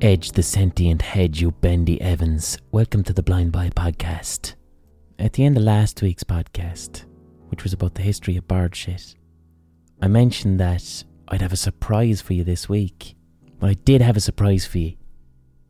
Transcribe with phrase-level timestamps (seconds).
[0.00, 2.58] Edge the sentient hedge, you bendy Evans.
[2.72, 4.54] Welcome to the Blind Boy podcast.
[5.18, 7.04] At the end of last week's podcast,
[7.48, 9.14] which was about the history of bird shit,
[10.02, 13.14] I mentioned that I'd have a surprise for you this week.
[13.60, 14.94] Well, I did have a surprise for you.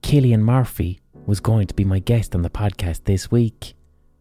[0.02, 3.74] Cillian Murphy was going to be my guest on the podcast this week.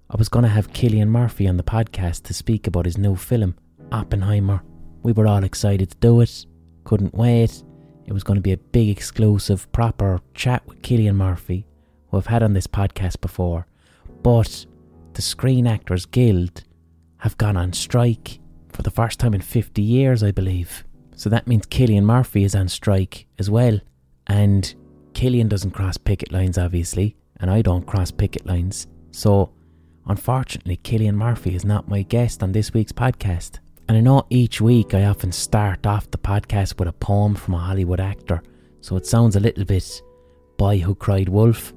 [0.09, 3.15] I was going to have Cillian Murphy on the podcast to speak about his new
[3.15, 3.55] film,
[3.91, 4.61] Oppenheimer.
[5.01, 6.45] We were all excited to do it,
[6.83, 7.63] couldn't wait.
[8.05, 11.65] It was going to be a big, exclusive, proper chat with Cillian Murphy,
[12.09, 13.65] who I've had on this podcast before.
[14.21, 14.65] But
[15.13, 16.63] the Screen Actors Guild
[17.17, 18.39] have gone on strike
[18.69, 20.83] for the first time in 50 years, I believe.
[21.15, 23.79] So that means Cillian Murphy is on strike as well.
[24.27, 24.73] And
[25.13, 28.87] Cillian doesn't cross picket lines, obviously, and I don't cross picket lines.
[29.11, 29.53] So,
[30.07, 33.59] unfortunately, Cillian Murphy is not my guest on this week's podcast.
[33.89, 37.55] And I know each week I often start off the podcast with a poem from
[37.55, 38.41] a Hollywood actor,
[38.79, 40.01] so it sounds a little bit
[40.57, 41.73] Boy Who Cried Wolf.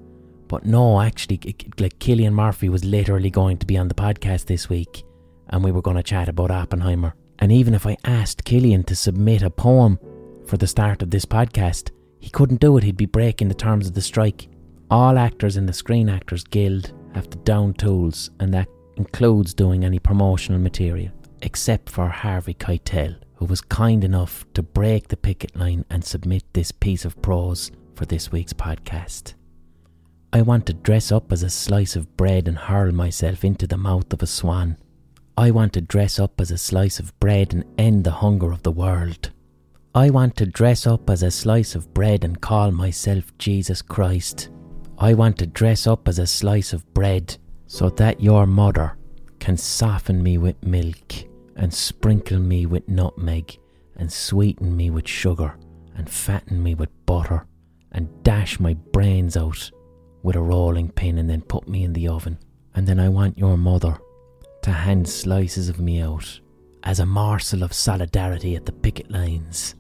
[0.47, 1.41] But no, actually,
[1.81, 5.03] like Cillian Murphy was literally going to be on the podcast this week,
[5.51, 7.15] and we were going to chat about Oppenheimer.
[7.41, 9.99] And even if I asked Cillian to submit a poem
[10.47, 13.89] for the start of this podcast, he couldn't do it, he'd be breaking the terms
[13.89, 14.49] of the strike.
[14.91, 19.85] All actors in the Screen Actors Guild have to down tools, and that includes doing
[19.85, 21.11] any promotional material
[21.47, 26.43] except for Harvey Keitel, who was kind enough to break the picket line and submit
[26.53, 29.35] this piece of prose for this week's podcast.
[30.33, 33.77] I want to dress up as a slice of bread and hurl myself into the
[33.77, 34.77] mouth of a swan.
[35.39, 38.65] I want to dress up as a slice of bread and end the hunger of
[38.65, 39.31] the world.
[39.95, 44.49] I want to dress up as a slice of bread and call myself Jesus Christ.
[44.99, 47.37] I want to dress up as a slice of bread
[47.69, 48.99] so that your mother
[49.39, 53.59] can soften me with milk and sprinkle me with nutmeg
[53.97, 55.55] and sweeten me with sugar
[55.97, 57.47] and fatten me with butter
[57.93, 59.71] and dash my brains out
[60.23, 62.39] with a rolling pin and then put me in the oven.
[62.75, 63.99] And then I want your mother
[64.63, 66.41] to hand slices of me out
[66.83, 69.75] as a morsel of solidarity at the picket lines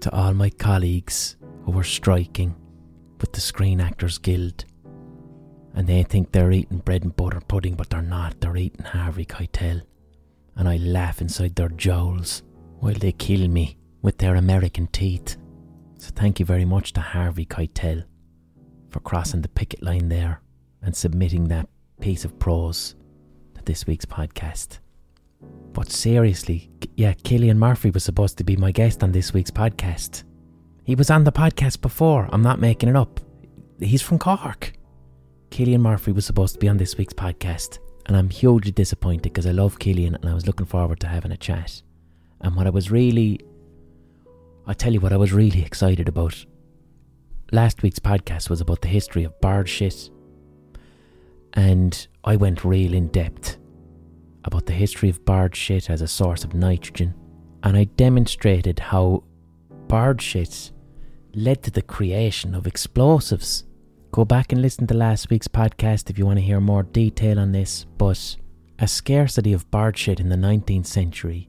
[0.00, 2.54] to all my colleagues who were striking
[3.18, 4.66] with the Screen Actors Guild
[5.74, 8.40] and they think they're eating bread and butter pudding, but they're not.
[8.40, 9.82] They're eating Harvey Keitel.
[10.56, 12.42] And I laugh inside their jowls
[12.78, 15.36] while they kill me with their American teeth.
[15.98, 18.04] So thank you very much to Harvey Keitel
[18.90, 20.42] for crossing the picket line there
[20.82, 21.68] and submitting that
[22.00, 22.94] piece of prose
[23.54, 24.78] to this week's podcast.
[25.72, 30.22] But seriously, yeah, Cillian Murphy was supposed to be my guest on this week's podcast.
[30.84, 33.18] He was on the podcast before, I'm not making it up.
[33.80, 34.72] He's from Cork.
[35.50, 39.46] Cillian Murphy was supposed to be on this week's podcast, and I'm hugely disappointed because
[39.46, 41.82] I love Cillian and I was looking forward to having a chat.
[42.40, 43.40] And what I was really,
[44.66, 46.44] I tell you what, I was really excited about.
[47.52, 50.10] Last week's podcast was about the history of bird shit,
[51.52, 53.58] and I went real in depth
[54.44, 57.14] about the history of bird shit as a source of nitrogen,
[57.62, 59.24] and I demonstrated how
[59.88, 60.72] bird shit
[61.34, 63.64] led to the creation of explosives
[64.14, 67.40] Go back and listen to last week's podcast if you want to hear more detail
[67.40, 67.84] on this.
[67.98, 68.36] But
[68.78, 71.48] a scarcity of bird shit in the 19th century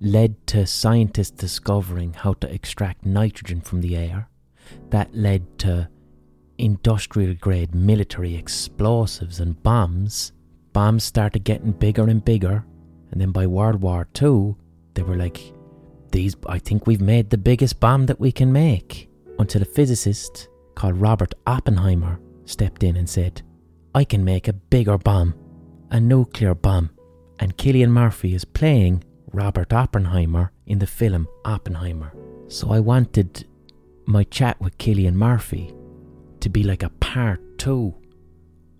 [0.00, 4.30] led to scientists discovering how to extract nitrogen from the air.
[4.88, 5.90] That led to
[6.56, 10.32] industrial grade military explosives and bombs.
[10.72, 12.64] Bombs started getting bigger and bigger,
[13.10, 14.54] and then by World War II,
[14.94, 15.52] they were like,
[16.12, 20.48] "These, I think we've made the biggest bomb that we can make." Until a physicist
[20.74, 23.42] called Robert Oppenheimer stepped in and said,
[23.94, 25.34] I can make a bigger bomb,
[25.90, 26.90] a nuclear bomb.
[27.38, 32.12] And Cillian Murphy is playing Robert Oppenheimer in the film Oppenheimer.
[32.48, 33.46] So I wanted
[34.06, 35.72] my chat with Cillian Murphy
[36.40, 37.94] to be like a part two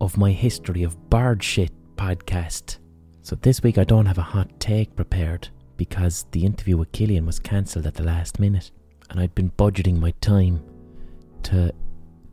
[0.00, 2.78] of my history of bird shit podcast.
[3.22, 7.26] So this week I don't have a hot take prepared because the interview with Cillian
[7.26, 8.70] was cancelled at the last minute
[9.08, 10.62] and I'd been budgeting my time
[11.44, 11.72] to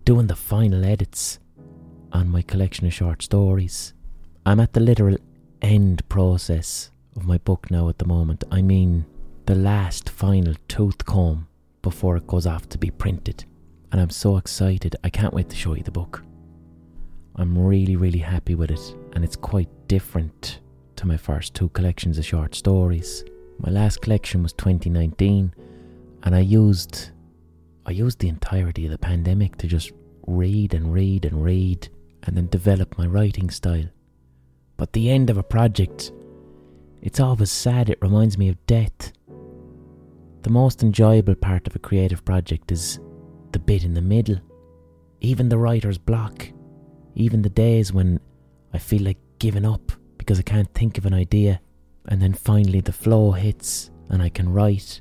[0.06, 1.40] doing the final edits
[2.14, 3.94] on my collection of short stories.
[4.46, 5.18] I'm at the literal
[5.62, 8.44] end process of my book now at the moment.
[8.52, 9.06] I mean,
[9.46, 11.48] the last final tooth comb
[11.82, 13.46] before it goes off to be printed.
[13.92, 14.96] And I'm so excited.
[15.04, 16.24] I can't wait to show you the book.
[17.36, 20.60] I'm really, really happy with it, and it's quite different
[20.96, 23.24] to my first two collections of short stories.
[23.60, 25.54] My last collection was 2019,
[26.24, 27.12] and I used
[27.88, 29.94] I used the entirety of the pandemic to just
[30.28, 31.88] read and read and read
[32.24, 33.86] and then develop my writing style.
[34.76, 36.12] But the end of a project,
[37.02, 39.14] it's always sad, it reminds me of death.
[40.42, 43.00] The most enjoyable part of a creative project is
[43.54, 44.38] the bit in the middle,
[45.22, 46.50] even the writer's block,
[47.16, 48.20] even the days when
[48.74, 51.62] I feel like giving up because I can't think of an idea,
[52.10, 55.00] and then finally the flow hits and I can write.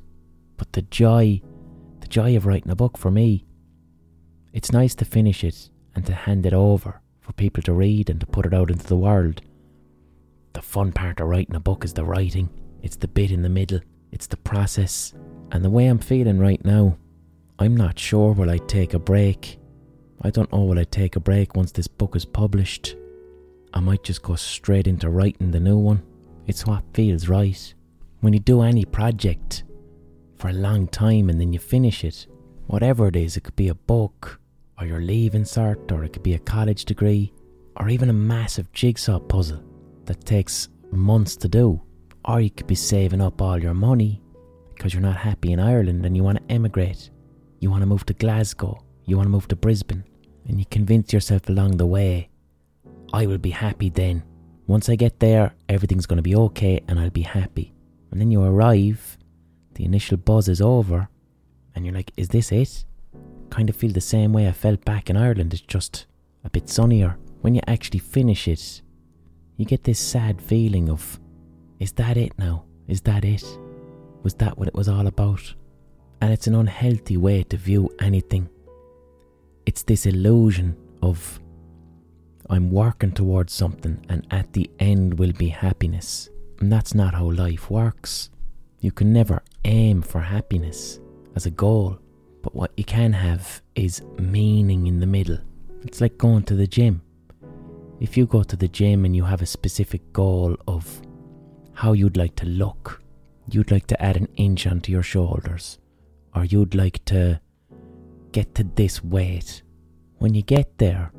[0.56, 1.42] But the joy,
[2.06, 3.44] the joy of writing a book for me,
[4.52, 8.20] it's nice to finish it and to hand it over for people to read and
[8.20, 9.42] to put it out into the world.
[10.52, 12.48] The fun part of writing a book is the writing,
[12.80, 13.80] it's the bit in the middle,
[14.12, 15.14] it's the process.
[15.50, 16.96] And the way I'm feeling right now,
[17.58, 19.58] I'm not sure will I take a break.
[20.22, 22.94] I don't know will I take a break once this book is published.
[23.74, 26.04] I might just go straight into writing the new one.
[26.46, 27.74] It's what feels right.
[28.20, 29.64] When you do any project
[30.36, 32.26] for a long time and then you finish it,
[32.66, 34.40] whatever it is, it could be a book,
[34.78, 37.32] or your leaving cert, or it could be a college degree,
[37.76, 39.62] or even a massive jigsaw puzzle
[40.04, 41.80] that takes months to do.
[42.24, 44.22] Or you could be saving up all your money
[44.74, 47.10] because you're not happy in Ireland and you want to emigrate.
[47.60, 50.04] You want to move to Glasgow, you want to move to Brisbane,
[50.46, 52.28] and you convince yourself along the way,
[53.12, 54.22] I will be happy then.
[54.66, 57.72] Once I get there, everything's going to be okay and I'll be happy.
[58.10, 59.15] And then you arrive,
[59.76, 61.08] the initial buzz is over,
[61.74, 62.84] and you're like, is this it?
[63.50, 65.52] kind of feel the same way I felt back in Ireland.
[65.54, 66.06] It's just
[66.44, 67.16] a bit sunnier.
[67.40, 68.82] When you actually finish it,
[69.56, 71.18] you get this sad feeling of,
[71.78, 72.64] is that it now?
[72.88, 73.44] Is that it?
[74.22, 75.54] Was that what it was all about?
[76.20, 78.48] And it's an unhealthy way to view anything.
[79.64, 81.40] It's this illusion of,
[82.48, 86.28] I'm working towards something and at the end will be happiness.
[86.60, 88.30] And that's not how life works.
[88.80, 91.00] You can never aim for happiness
[91.34, 91.98] as a goal.
[92.42, 95.38] But what you can have is meaning in the middle.
[95.82, 97.02] It's like going to the gym.
[97.98, 101.00] If you go to the gym and you have a specific goal of
[101.72, 103.02] how you'd like to look,
[103.50, 105.78] you'd like to add an inch onto your shoulders,
[106.34, 107.40] or you'd like to
[108.32, 109.62] get to this weight.
[110.18, 111.10] When you get there,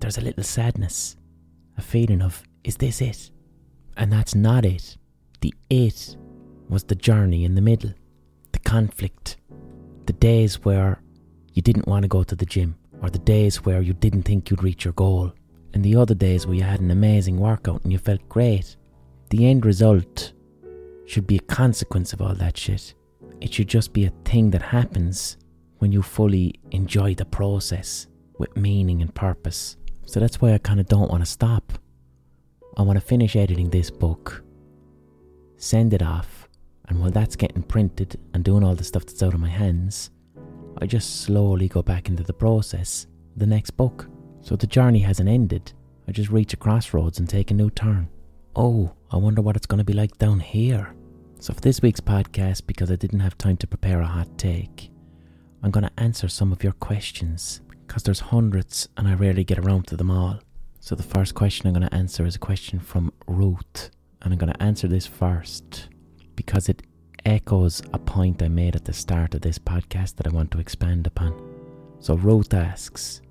[0.00, 1.16] there's a little sadness,
[1.76, 3.30] a feeling of, is this it?
[3.96, 4.96] And that's not it.
[5.40, 6.16] The it
[6.68, 7.92] was the journey in the middle,
[8.52, 9.36] the conflict,
[10.06, 11.00] the days where
[11.52, 14.50] you didn't want to go to the gym, or the days where you didn't think
[14.50, 15.32] you'd reach your goal,
[15.72, 18.76] and the other days where you had an amazing workout and you felt great.
[19.30, 20.32] The end result
[21.06, 22.94] should be a consequence of all that shit.
[23.40, 25.36] It should just be a thing that happens
[25.78, 28.06] when you fully enjoy the process
[28.38, 29.76] with meaning and purpose.
[30.06, 31.72] So that's why I kind of don't want to stop.
[32.76, 34.42] I want to finish editing this book,
[35.56, 36.43] send it off,
[36.88, 40.10] and while that's getting printed and doing all the stuff that's out of my hands,
[40.78, 44.08] I just slowly go back into the process the next book.
[44.42, 45.72] So the journey hasn't ended.
[46.06, 48.08] I just reach a crossroads and take a new turn.
[48.54, 50.94] Oh, I wonder what it's going to be like down here.
[51.40, 54.90] So, for this week's podcast, because I didn't have time to prepare a hot take,
[55.62, 59.58] I'm going to answer some of your questions because there's hundreds and I rarely get
[59.58, 60.40] around to them all.
[60.80, 63.90] So, the first question I'm going to answer is a question from Ruth,
[64.22, 65.88] and I'm going to answer this first
[66.36, 66.82] because it
[67.24, 70.58] echoes a point I made at the start of this podcast that I want to
[70.58, 71.34] expand upon.
[72.00, 73.22] So Ruth asks,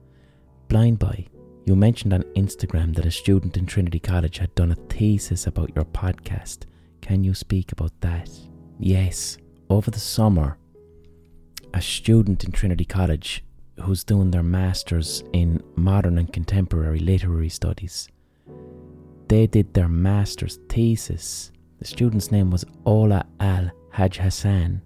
[0.68, 1.28] Blind Boy,
[1.66, 5.74] you mentioned on Instagram that a student in Trinity College had done a thesis about
[5.76, 6.66] your podcast.
[7.02, 8.30] Can you speak about that?
[8.80, 9.38] Yes.
[9.70, 10.58] Over the summer,
[11.74, 13.44] a student in Trinity College
[13.82, 18.10] who's doing their masters in modern and contemporary literary studies.
[19.28, 21.53] They did their master's thesis
[21.84, 24.82] the student's name was Ola Al Haj Hassan,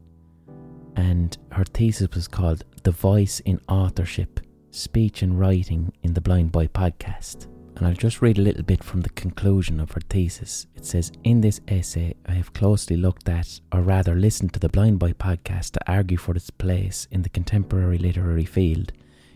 [0.95, 4.39] and her thesis was called The Voice in Authorship
[4.71, 7.45] Speech and Writing in the Blind Boy Podcast.
[7.75, 10.65] And I'll just read a little bit from the conclusion of her thesis.
[10.75, 14.67] It says In this essay, I have closely looked at, or rather listened to the
[14.67, 18.91] Blind Boy podcast to argue for its place in the contemporary literary field,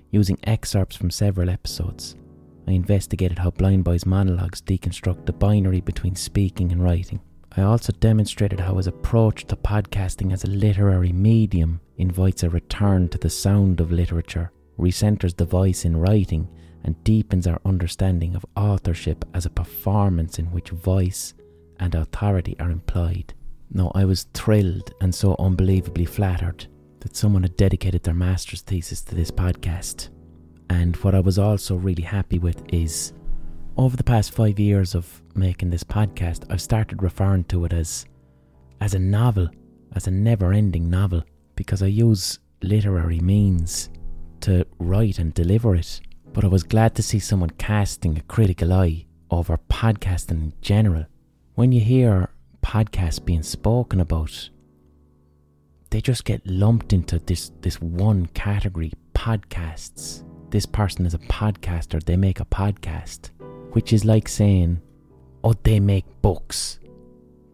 [0.10, 2.16] using excerpts from several episodes.
[2.68, 7.22] I investigated how Blind Boy's monologues deconstruct the binary between speaking and writing.
[7.58, 13.10] I also demonstrated how his approach to podcasting as a literary medium invites a return
[13.10, 16.48] to the sound of literature, recenters the voice in writing,
[16.84, 21.34] and deepens our understanding of authorship as a performance in which voice
[21.80, 23.34] and authority are implied.
[23.70, 26.68] No, I was thrilled and so unbelievably flattered
[27.02, 30.10] that someone had dedicated their master's thesis to this podcast.
[30.70, 33.14] And what I was also really happy with is
[33.78, 38.06] over the past five years of making this podcast, I've started referring to it as
[38.80, 39.50] as a novel,
[39.96, 41.24] as a never-ending novel,
[41.56, 43.90] because I use literary means
[44.42, 46.02] to write and deliver it.
[46.34, 51.06] But I was glad to see someone casting a critical eye over podcasting in general.
[51.56, 52.30] When you hear
[52.64, 54.50] podcasts being spoken about,
[55.92, 60.24] they just get lumped into this this one category, podcasts.
[60.52, 63.30] this person is a podcaster, they make a podcast,
[63.72, 64.82] which is like saying,
[65.44, 66.80] oh, they make books.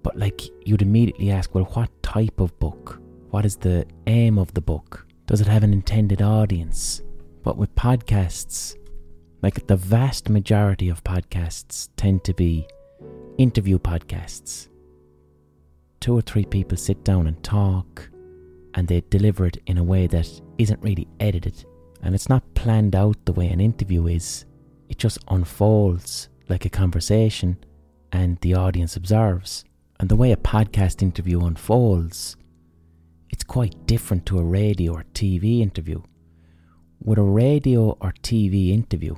[0.03, 3.01] But like you'd immediately ask, well, what type of book?
[3.29, 5.05] What is the aim of the book?
[5.25, 7.01] Does it have an intended audience?
[7.43, 8.75] But with podcasts,
[9.41, 12.67] like the vast majority of podcasts tend to be
[13.38, 14.69] interview podcasts.
[16.00, 18.09] Two or three people sit down and talk,
[18.74, 21.65] and they deliver it in a way that isn't really edited.
[22.01, 24.45] And it's not planned out the way an interview is,
[24.89, 27.58] it just unfolds like a conversation,
[28.12, 29.65] and the audience observes.
[30.00, 32.36] And the way a podcast interview unfolds,
[33.29, 36.01] it's quite different to a radio or TV interview.
[37.03, 39.15] With a radio or TV interview,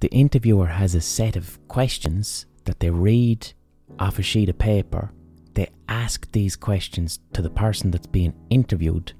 [0.00, 3.52] the interviewer has a set of questions that they read
[3.98, 5.12] off a sheet of paper.
[5.54, 9.12] They ask these questions to the person that's being interviewed.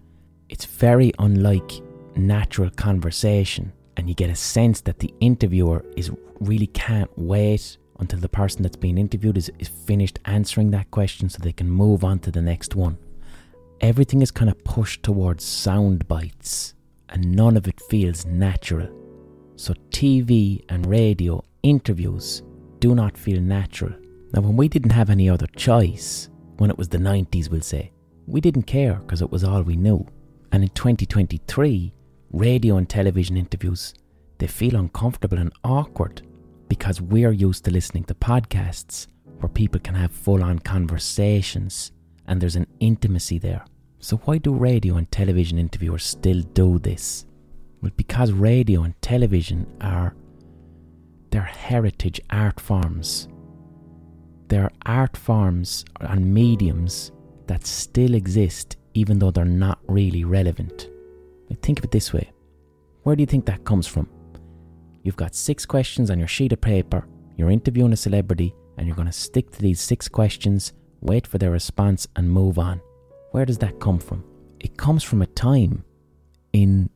[0.49, 1.73] It's very unlike
[2.17, 8.19] natural conversation, and you get a sense that the interviewer is really can't wait until
[8.19, 12.03] the person that's being interviewed is, is finished answering that question so they can move
[12.03, 12.97] on to the next one.
[13.83, 16.73] Everything is kind of pushed towards sound bites,
[17.11, 18.89] and none of it feels natural.
[19.57, 22.43] So, TV and radio interviews
[22.79, 23.93] do not feel natural.
[24.33, 27.93] Now, when we didn't have any other choice, when it was the 90s, we'll say,
[28.27, 30.07] we didn't care because it was all we knew.
[30.53, 31.93] And in 2023,
[32.31, 33.95] radio and television interviews,
[34.39, 36.23] they feel uncomfortable and awkward
[36.69, 39.07] because we're used to listening to podcasts
[39.39, 41.93] where people can have full on conversations
[42.27, 43.65] and there's an intimacy there.
[43.99, 47.27] So, why do radio and television interviewers still do this?
[47.83, 50.15] Well, because radio and television are
[51.31, 53.29] their heritage art forms.
[54.49, 57.13] They're art forms and mediums
[57.47, 60.89] that still exist even though they're not really relevant.
[61.57, 62.31] Think of it this way
[63.03, 64.09] where do you think that comes from?
[65.03, 68.97] You've got six questions on your sheet of paper, you're interviewing a celebrity, and you're
[68.97, 72.81] going to stick to these six questions, wait for their response, and move on.
[73.31, 74.25] Where does that come from?
[74.59, 75.85] It comes from a time
[76.53, 76.91] in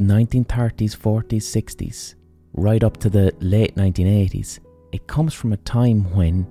[0.00, 2.14] 1930s, 40s, 60s,
[2.54, 4.58] right up to the late 1980s.
[4.90, 6.46] It comes from a time when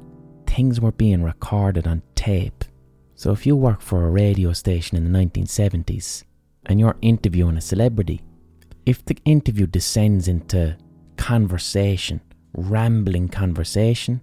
[0.47, 2.63] things were being recorded on tape.
[3.15, 6.23] So if you work for a radio station in the 1970s
[6.65, 8.21] and you're interviewing a celebrity,
[8.85, 10.77] if the interview descends into
[11.17, 12.21] conversation,
[12.53, 14.21] rambling conversation,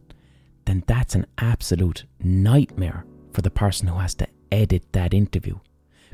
[0.64, 5.58] then that's an absolute nightmare for the person who has to edit that interview.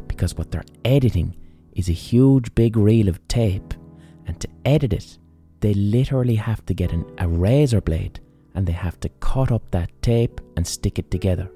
[0.07, 1.37] Because what they're editing
[1.73, 3.75] is a huge big reel of tape,
[4.27, 5.19] and to edit it,
[5.61, 8.21] they literally have to get an, a razor blade
[8.55, 11.51] and they have to cut up that tape and stick it together.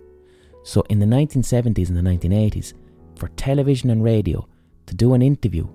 [0.62, 2.74] So in the 1970s and the 1980s,
[3.16, 4.46] for television and radio,
[4.92, 5.66] to do an interview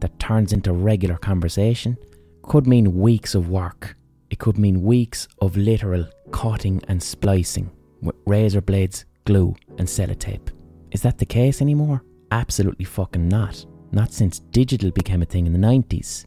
[0.00, 1.96] that turns into regular conversation
[2.42, 3.96] could mean weeks of work.
[4.28, 7.70] It could mean weeks of literal cutting and splicing
[8.02, 10.50] with razor blades, glue, and sellotape.
[10.90, 12.02] Is that the case anymore?
[12.30, 13.64] Absolutely fucking not.
[13.92, 16.26] Not since digital became a thing in the 90s.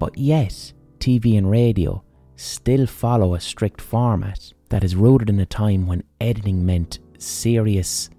[0.00, 2.02] But yet, TV and radio
[2.34, 8.10] still follow a strict format that is rooted in a time when editing meant serious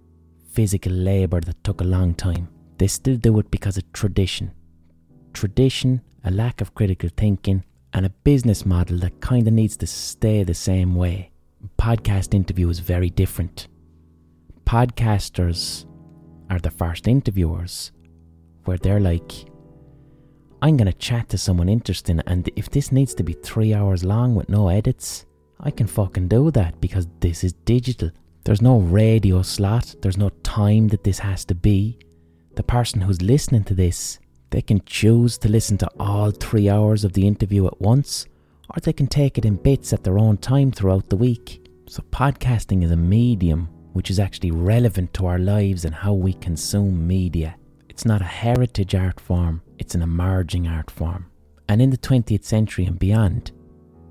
[0.50, 2.48] physical labour that took a long time.
[2.80, 4.52] They still do it because of tradition.
[5.34, 9.88] Tradition, a lack of critical thinking, and a business model that kind of needs to
[9.88, 11.32] stay the same way.
[11.78, 13.68] Podcast interview is very different.
[14.64, 15.86] Podcasters
[16.50, 17.92] are the first interviewers,
[18.64, 19.32] where they're like,
[20.62, 24.06] I'm going to chat to someone interesting, and if this needs to be three hours
[24.06, 25.26] long with no edits,
[25.60, 28.12] I can fucking do that because this is digital.
[28.46, 32.00] There's no radio slot, there's no time that this has to be.
[32.60, 37.06] The person who's listening to this, they can choose to listen to all three hours
[37.06, 38.26] of the interview at once,
[38.70, 41.66] or they can take it in bits at their own time throughout the week.
[41.88, 46.34] So, podcasting is a medium which is actually relevant to our lives and how we
[46.34, 47.56] consume media.
[47.88, 51.28] It's not a heritage art form, it's an emerging art form.
[51.70, 53.54] And in the 20th century and beyond,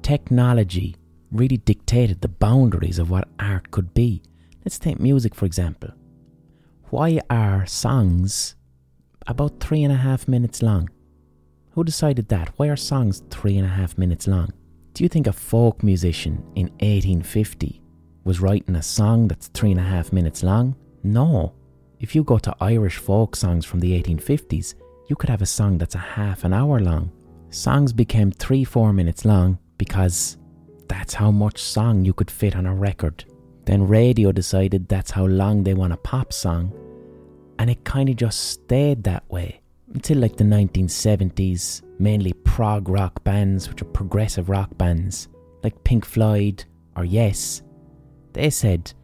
[0.01, 0.97] technology
[1.31, 4.23] really dictated the boundaries of what art could be.
[4.65, 5.91] Let's take music, for example.
[6.91, 8.57] Why are songs
[9.27, 10.89] about three and a half minutes long?
[11.73, 12.55] Who decided that?
[12.57, 14.55] Why are songs three and a half minutes long?
[14.95, 17.83] Do you think a folk musician in 1850
[18.25, 20.77] was writing a song that's three and a half minutes long?
[21.03, 21.53] No.
[22.01, 24.75] If you go to Irish folk songs from the 1850s,
[25.11, 27.13] you could have a song that's a half an hour long.
[27.51, 30.39] Songs became three, four minutes long because
[30.89, 33.27] that's how much song you could fit on a record.
[33.69, 36.73] Then radio decided that's how long they want a pop song,
[37.59, 39.61] and it kind of just stayed that way.
[39.93, 45.29] until like the 1970s, mainly prog rock bands, which are progressive rock bands,
[45.63, 46.65] like Pink Floyd
[46.97, 47.61] or Yes,
[48.33, 48.95] they said,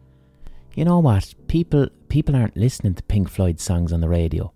[0.73, 4.51] you know what, people people aren't listening to Pink Floyd songs on the radio.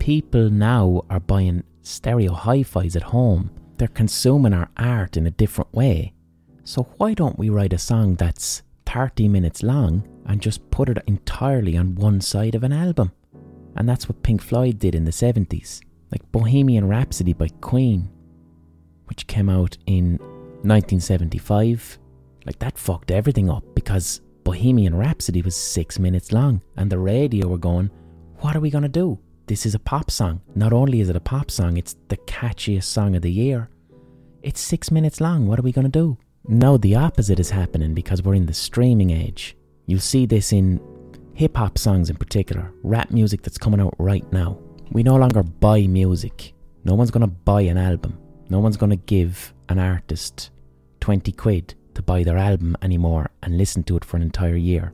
[0.00, 3.52] People now are buying stereo hi-fis at home.
[3.76, 6.14] They're consuming our art in a different way.
[6.64, 8.62] So why don't we write a song that's
[8.96, 13.12] 30 minutes long and just put it entirely on one side of an album?
[13.76, 15.82] And that's what Pink Floyd did in the 70s.
[16.10, 18.08] Like Bohemian Rhapsody by Queen,
[19.04, 20.16] which came out in
[20.62, 21.98] 1975.
[22.46, 27.48] Like that fucked everything up because Bohemian Rhapsody was six minutes long and the radio
[27.48, 27.90] were going,
[28.38, 29.18] What are we to do?
[29.46, 30.40] This is a pop song.
[30.54, 33.68] Not only is it a pop song, it's the catchiest song of the year.
[34.42, 35.46] It's six minutes long.
[35.46, 36.16] What are we to do?
[36.48, 39.56] Now the opposite is happening because we're in the streaming age.
[39.86, 40.80] You'll see this in
[41.34, 44.56] hip hop songs in particular, rap music that's coming out right now.
[44.92, 46.54] We no longer buy music.
[46.84, 48.16] No one's going to buy an album.
[48.48, 50.50] No one's going to give an artist
[51.00, 54.92] 20 quid to buy their album anymore and listen to it for an entire year.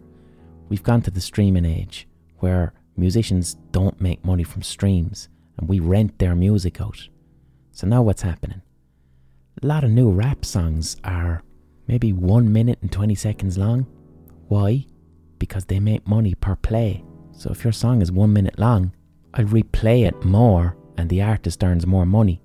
[0.70, 5.28] We've gone to the streaming age where musicians don't make money from streams
[5.58, 7.08] and we rent their music out.
[7.72, 8.62] So now what's happening?
[9.60, 11.42] A lot of new rap songs are
[11.88, 13.86] maybe 1 minute and 20 seconds long.
[14.48, 14.86] Why?
[15.42, 17.02] because they make money per play.
[17.32, 18.92] So if your song is one minute long,
[19.34, 22.40] I'll replay it more and the artist earns more money.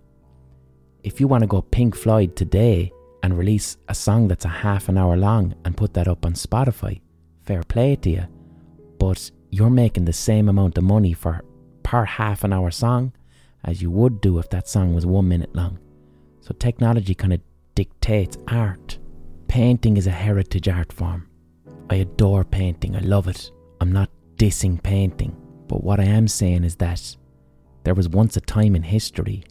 [1.03, 4.89] If you want to go Pink Floyd today and release a song that's a half
[4.89, 6.99] an hour long and put that up on Spotify,
[7.43, 8.25] fair play to you.
[8.97, 11.43] But you're making the same amount of money for
[11.83, 13.13] per half an hour song
[13.63, 15.77] as you would do if that song was one minute long.
[16.47, 17.41] So technology kind of
[17.75, 18.99] dictates art.
[19.49, 21.27] Painting is a heritage art form.
[21.89, 23.51] I adore painting, I love it.
[23.81, 25.35] I'm not dissing painting,
[25.67, 27.17] but what I am saying is that
[27.83, 29.43] there was once a time in history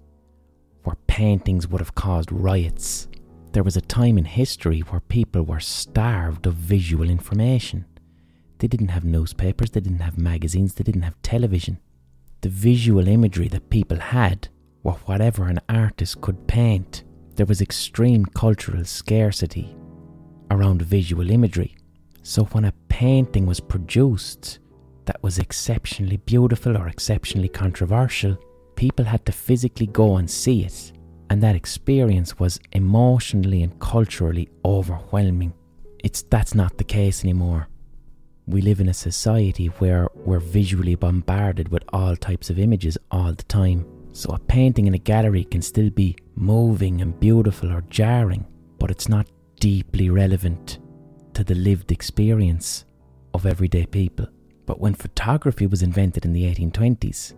[0.84, 3.08] where paintings would have caused riots.
[3.52, 7.84] There was a time in history where people were starved of visual information.
[8.56, 11.78] They didn't have newspapers, they didn't have magazines, they didn't have television.
[12.40, 14.48] The visual imagery that people had
[14.86, 17.02] were whatever an artist could paint.
[17.34, 19.76] There was extreme cultural scarcity
[20.52, 21.76] around visual imagery.
[22.22, 24.60] So when a painting was produced
[25.06, 28.38] that was exceptionally beautiful or exceptionally controversial,
[28.76, 30.92] people had to physically go and see it.
[31.30, 35.52] And that experience was emotionally and culturally overwhelming.
[36.04, 37.66] It's that's not the case anymore.
[38.46, 43.32] We live in a society where we're visually bombarded with all types of images all
[43.32, 43.95] the time.
[44.16, 48.46] So a painting in a gallery can still be moving and beautiful or jarring,
[48.78, 49.28] but it's not
[49.60, 50.78] deeply relevant
[51.34, 52.86] to the lived experience
[53.34, 54.26] of everyday people.
[54.64, 57.34] But when photography was invented in the 1820s,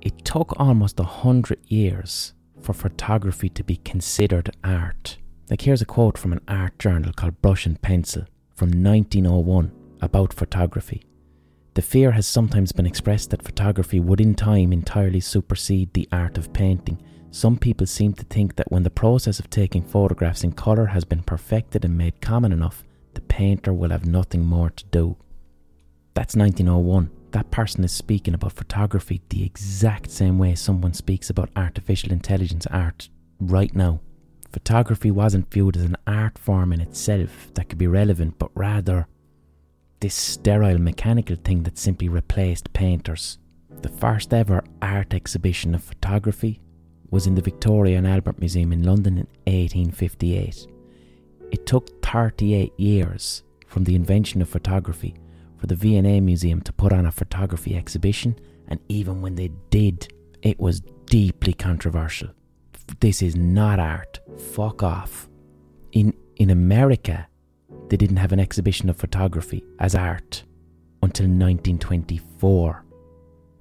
[0.00, 2.32] it took almost a hundred years
[2.62, 5.18] for photography to be considered art.
[5.50, 10.32] Like here's a quote from an art journal called Brush and Pencil from 1901 about
[10.32, 11.04] photography.
[11.74, 16.36] The fear has sometimes been expressed that photography would in time entirely supersede the art
[16.36, 17.00] of painting.
[17.30, 21.04] Some people seem to think that when the process of taking photographs in colour has
[21.04, 22.82] been perfected and made common enough,
[23.14, 25.16] the painter will have nothing more to do.
[26.14, 27.08] That's 1901.
[27.30, 32.66] That person is speaking about photography the exact same way someone speaks about artificial intelligence
[32.66, 34.00] art right now.
[34.52, 39.06] Photography wasn't viewed as an art form in itself that could be relevant, but rather
[40.00, 43.38] this sterile mechanical thing that simply replaced painters.
[43.82, 46.60] The first ever art exhibition of photography
[47.10, 50.66] was in the Victoria and Albert Museum in London in 1858.
[51.50, 55.14] It took 38 years from the invention of photography
[55.58, 60.12] for the V&A Museum to put on a photography exhibition, and even when they did,
[60.42, 62.30] it was deeply controversial.
[63.00, 64.20] This is not art.
[64.52, 65.28] Fuck off.
[65.92, 67.28] In in America,
[67.90, 70.44] they didn't have an exhibition of photography as art
[71.02, 72.84] until 1924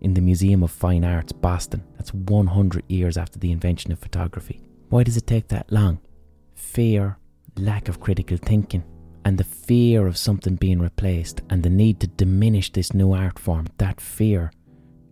[0.01, 1.83] in the Museum of Fine Arts, Boston.
[1.97, 4.61] That's 100 years after the invention of photography.
[4.89, 5.99] Why does it take that long?
[6.55, 7.17] Fear
[7.57, 8.83] lack of critical thinking
[9.25, 13.39] and the fear of something being replaced and the need to diminish this new art
[13.39, 14.51] form, that fear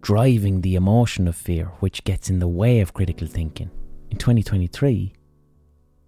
[0.02, 3.72] driving the emotion of fear which gets in the way of critical thinking.
[4.12, 5.12] In 2023,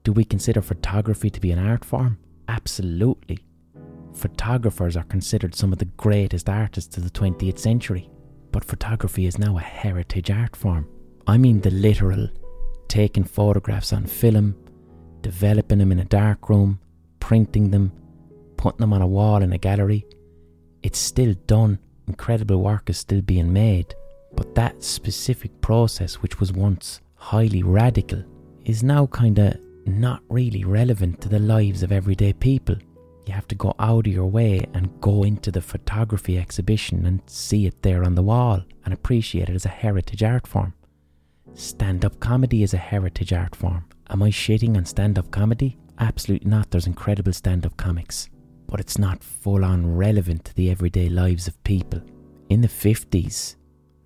[0.04, 2.20] do we consider photography to be an art form?
[2.50, 3.46] Absolutely.
[4.14, 8.10] Photographers are considered some of the greatest artists of the 20th century,
[8.52, 10.88] but photography is now a heritage art form.
[11.28, 12.28] I mean the literal
[12.88, 14.56] taking photographs on film,
[15.22, 16.80] developing them in a dark room,
[17.20, 17.92] printing them,
[18.58, 20.08] putting them on a wall in a gallery.
[20.82, 21.78] It's still done.
[22.08, 23.94] Incredible work is still being made.
[24.34, 28.24] But that specific process, which was once highly radical,
[28.66, 29.60] is now kind of
[29.90, 32.76] not really relevant to the lives of everyday people.
[33.26, 37.22] You have to go out of your way and go into the photography exhibition and
[37.28, 40.74] see it there on the wall and appreciate it as a heritage art form.
[41.54, 43.86] Stand up comedy is a heritage art form.
[44.10, 45.78] Am I shitting on stand up comedy?
[46.00, 46.72] Absolutely not.
[46.72, 48.30] There's incredible stand up comics.
[48.68, 52.02] But it's not full on relevant to the everyday lives of people.
[52.50, 53.56] In the 50s,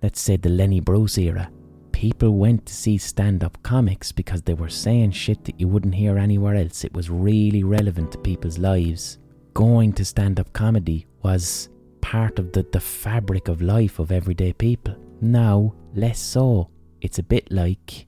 [0.02, 1.50] let's say the Lenny Bruce era,
[1.94, 5.94] people went to see stand up comics because they were saying shit that you wouldn't
[5.94, 6.82] hear anywhere else.
[6.82, 9.18] It was really relevant to people's lives.
[9.54, 11.68] Going to stand up comedy was
[12.00, 14.96] part of the, the fabric of life of everyday people.
[15.20, 16.68] Now, less so.
[17.00, 18.06] It's a bit like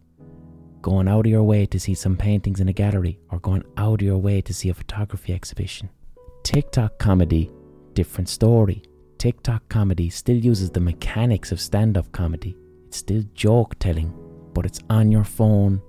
[0.83, 4.01] going out of your way to see some paintings in a gallery or going out
[4.03, 5.89] of your way to see a photography exhibition.
[6.43, 7.53] TikTok comedy,
[7.93, 8.83] different story.
[9.19, 12.57] TikTok comedy still uses the mechanics of stand up comedy
[12.97, 14.11] it's still joke telling,
[14.55, 15.83] but it's on your phone,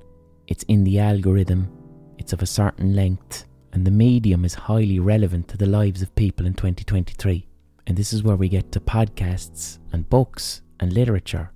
[0.47, 1.71] it's in the algorithm,
[2.17, 6.13] it's of a certain length, and the medium is highly relevant to the lives of
[6.15, 7.47] people in 2023.
[7.85, 11.49] And this is where we get to podcasts and books and literature.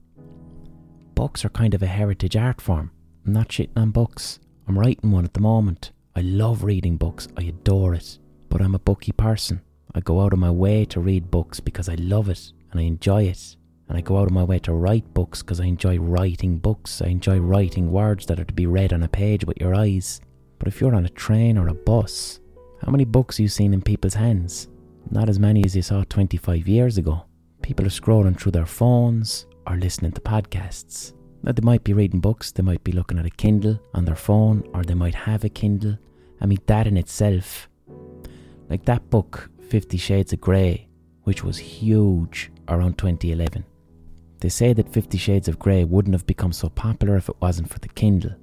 [1.16, 2.92] Books are kind of a heritage art form.
[3.26, 4.40] I'm not shitting on books.
[4.70, 5.92] I'm writing one at the moment.
[6.16, 8.20] I love reading books, I adore it.
[8.48, 9.60] But I'm a booky person.
[9.94, 12.84] I go out of my way to read books because I love it and I
[12.84, 13.58] enjoy it
[13.92, 17.02] and I go out of my way to write books because I enjoy writing books.
[17.02, 20.22] I enjoy writing words that are to be read on a page with your eyes.
[20.60, 22.40] But if you're on a train or a bus,
[22.86, 24.70] how many books have you seen in people's hands?
[25.10, 27.26] Not as many as you saw 25 years ago.
[27.64, 31.12] People are scrolling through their phones or listening to podcasts.
[31.44, 34.16] Now, they might be reading books, they might be looking at a Kindle on their
[34.16, 35.98] phone, or they might have a Kindle.
[36.40, 37.68] I mean, that in itself,
[38.70, 40.88] like that book, Fifty Shades of Grey,
[41.24, 43.66] which was huge around 2011.
[44.42, 47.70] They say that Fifty Shades of Grey wouldn't have become so popular if it wasn't
[47.70, 48.36] for the Kindle.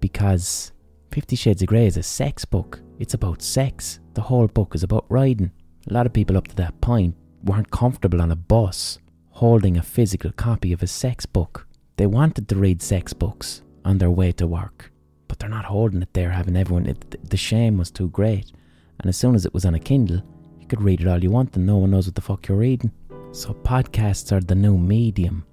[0.00, 0.72] Because
[1.10, 2.80] Fifty Shades of Grey is a sex book.
[2.98, 3.98] It's about sex.
[4.14, 5.50] The whole book is about riding.
[5.90, 8.98] A lot of people up to that point weren't comfortable on a bus
[9.30, 11.66] holding a physical copy of a sex book.
[11.96, 14.92] They wanted to read sex books on their way to work,
[15.26, 16.86] but they're not holding it there, having everyone.
[16.86, 18.52] It, the shame was too great.
[19.00, 20.22] And as soon as it was on a Kindle,
[20.60, 22.56] you could read it all you want and no one knows what the fuck you're
[22.56, 22.92] reading.
[23.34, 25.44] So, podcasts are the new medium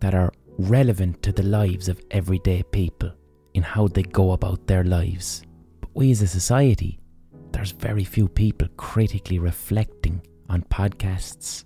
[0.00, 3.12] that are relevant to the lives of everyday people
[3.52, 5.42] in how they go about their lives.
[5.82, 6.98] But we as a society,
[7.52, 11.64] there's very few people critically reflecting on podcasts.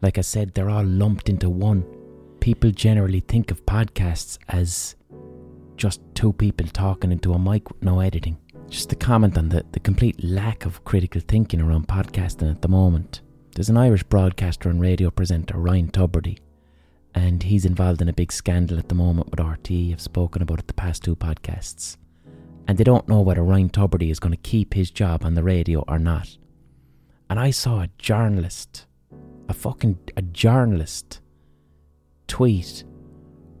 [0.00, 1.84] Like I said, they're all lumped into one.
[2.38, 4.94] People generally think of podcasts as
[5.76, 8.38] just two people talking into a mic with no editing.
[8.68, 12.68] Just to comment on the, the complete lack of critical thinking around podcasting at the
[12.68, 13.22] moment.
[13.54, 16.38] There's an Irish broadcaster and radio presenter, Ryan Tubridy,
[17.14, 19.92] and he's involved in a big scandal at the moment with RTÉ.
[19.92, 21.96] I've spoken about it the past two podcasts.
[22.68, 25.42] And they don't know whether Ryan Tubridy is going to keep his job on the
[25.42, 26.36] radio or not.
[27.30, 28.86] And I saw a journalist,
[29.48, 31.20] a fucking a journalist,
[32.28, 32.84] tweet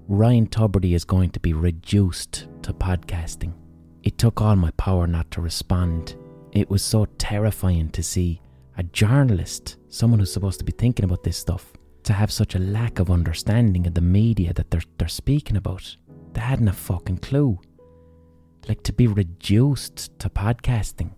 [0.06, 3.54] Ryan Tubridy is going to be reduced to podcasting.
[4.02, 6.14] It took all my power not to respond.
[6.52, 8.40] It was so terrifying to see
[8.76, 11.72] a journalist, someone who's supposed to be thinking about this stuff,
[12.04, 15.96] to have such a lack of understanding of the media that they're, they're speaking about.
[16.32, 17.58] They hadn't a fucking clue.
[18.68, 21.12] Like to be reduced to podcasting.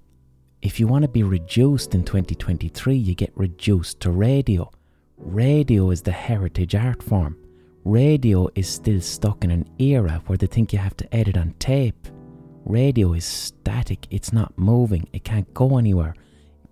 [0.62, 4.70] If you want to be reduced in 2023, you get reduced to radio.
[5.16, 7.36] Radio is the heritage art form.
[7.84, 11.54] Radio is still stuck in an era where they think you have to edit on
[11.58, 12.08] tape.
[12.64, 16.14] Radio is static, it's not moving, it can't go anywhere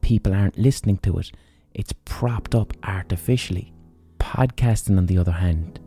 [0.00, 1.30] people aren't listening to it.
[1.78, 3.72] It's propped up artificially.
[4.18, 5.78] Podcasting, on the other hand,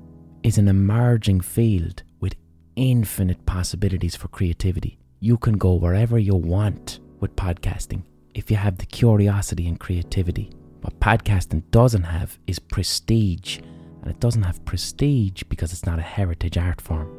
[0.41, 2.36] is an emerging field with
[2.77, 4.99] infinite possibilities for creativity.
[5.19, 10.49] You can go wherever you want with podcasting if you have the curiosity and creativity.
[10.80, 13.60] What podcasting doesn't have is prestige,
[14.01, 17.12] and it doesn't have prestige because it's not a heritage art form.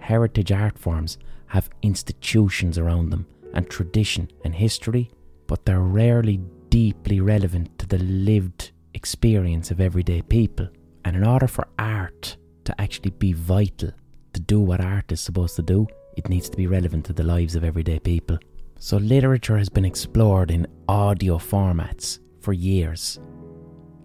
[0.00, 5.12] Heritage art forms have institutions around them, and tradition and history
[5.48, 6.38] but they're rarely
[6.70, 10.68] deeply relevant to the lived experience of everyday people.
[11.04, 13.92] And in order for art to actually be vital,
[14.32, 17.22] to do what art is supposed to do, it needs to be relevant to the
[17.22, 18.38] lives of everyday people.
[18.78, 23.18] So, literature has been explored in audio formats for years.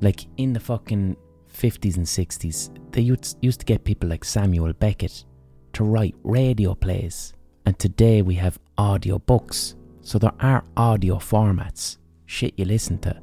[0.02, 1.15] Like in the fucking
[1.54, 5.26] 50s and 60s, they used to get people like Samuel Beckett
[5.73, 7.34] to write radio plays.
[7.65, 11.97] And today we have audio books so there are audio formats,
[12.34, 13.15] shit you listen to,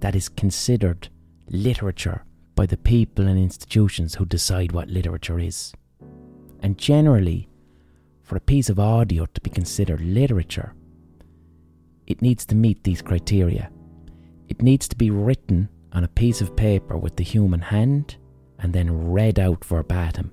[0.00, 1.08] that is considered
[1.50, 2.24] literature
[2.56, 5.72] by the people and institutions who decide what literature is.
[6.60, 7.48] And generally,
[8.24, 10.74] for a piece of audio to be considered literature,
[12.08, 13.70] it needs to meet these criteria.
[14.48, 18.16] It needs to be written on a piece of paper with the human hand
[18.58, 20.32] and then read out verbatim.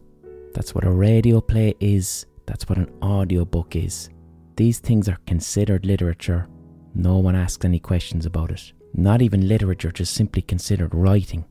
[0.54, 4.10] That's what a radio play is, that's what an audio book is.
[4.56, 6.48] These things are considered literature.
[6.96, 8.72] No one asks any questions about it.
[8.94, 11.46] Not even literature, just simply considered writing.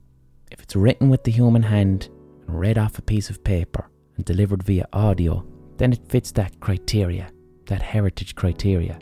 [0.51, 2.09] If it's written with the human hand
[2.47, 5.45] and read off a piece of paper and delivered via audio,
[5.79, 7.31] then it fits that criteria,
[7.67, 8.99] that heritage criteria.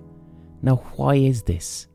[0.63, 1.89] Now, why is this?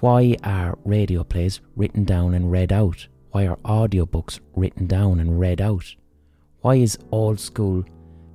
[0.00, 3.08] Why are radio plays written down and read out?
[3.30, 5.96] Why are audiobooks written down and read out?
[6.60, 7.84] Why is old school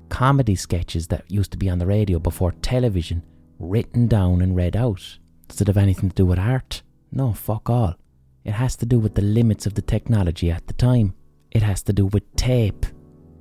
[0.09, 3.23] comedy sketches that used to be on the radio before television
[3.59, 5.19] written down and read out?
[5.51, 6.81] Does it have anything to do with art?
[7.11, 7.95] No, fuck all.
[8.45, 11.13] It has to do with the limits of the technology at the time.
[11.51, 12.85] It has to do with tape.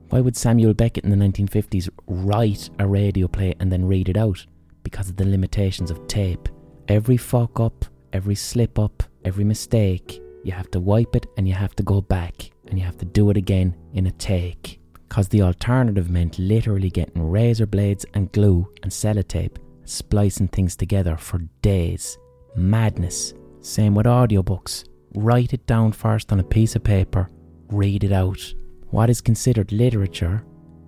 [0.09, 4.17] Why would Samuel Beckett in the 1950s write a radio play and then read it
[4.17, 4.45] out?
[4.83, 6.49] Because of the limitations of tape.
[6.89, 11.55] Every fuck up, every slip up, every mistake, you have to wipe it and you
[11.55, 14.81] have to go back and you have to do it again in a take.
[15.09, 19.59] Because the alternative meant literally getting razor blades and glue and sellotape,
[19.91, 22.19] splicing things together for days.
[22.55, 23.35] Madness.
[23.61, 24.85] Same with audiobooks.
[25.15, 27.29] Write it down first on a piece of paper,
[27.69, 28.55] read it out.
[28.91, 30.45] What is considered literature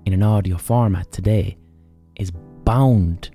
[0.06, 1.58] in an audio format today
[2.16, 3.30] is bound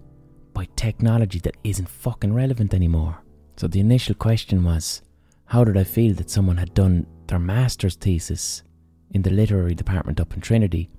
[0.54, 3.18] by technology that isn't fucking relevant anymore.
[3.58, 5.02] So the initial question was
[5.46, 8.64] how did I feel that someone had done their master's thesis
[9.12, 10.90] in the literary department up in Trinity,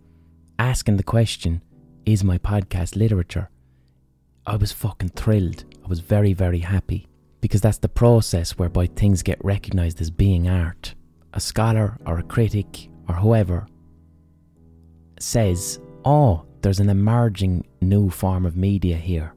[0.59, 1.62] asking the question,
[2.07, 3.50] Is my podcast literature?
[4.48, 5.66] I was fucking thrilled.
[5.84, 7.06] I was very, very happy
[7.42, 10.94] because that's the process whereby things get recognized as being art.
[11.34, 13.66] A scholar or a critic or whoever
[15.20, 19.34] says, Oh, there's an emerging new form of media here,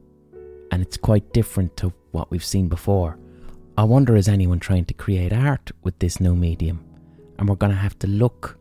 [0.71, 3.19] and it's quite different to what we've seen before.
[3.77, 6.85] I wonder is anyone trying to create art with this new medium?
[7.37, 8.57] And we're going to have to look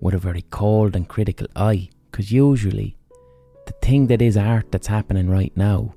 [0.00, 2.96] with a very cold and critical eye because usually
[3.70, 5.94] the thing that is art that's happening right now,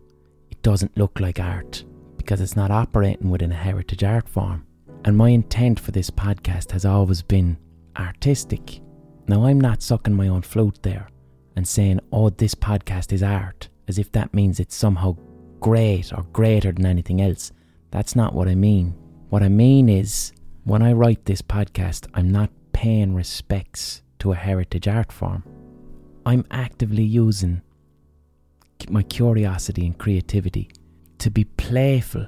[0.52, 1.84] it doesn't look like art
[2.18, 4.64] because it's not operating within a heritage art form.
[5.06, 7.58] And my intent for this podcast has always been
[7.98, 8.82] artistic.
[9.28, 11.08] Now, I'm not sucking my own flute there
[11.56, 15.18] and saying, oh, this podcast is art, as if that means it's somehow
[15.60, 17.52] great or greater than anything else.
[17.90, 18.94] That's not what I mean.
[19.30, 20.32] What I mean is,
[20.64, 25.44] when I write this podcast, I'm not paying respects to a heritage art form.
[26.26, 27.62] I'm actively using
[28.90, 30.70] my curiosity and creativity
[31.20, 32.28] to be playful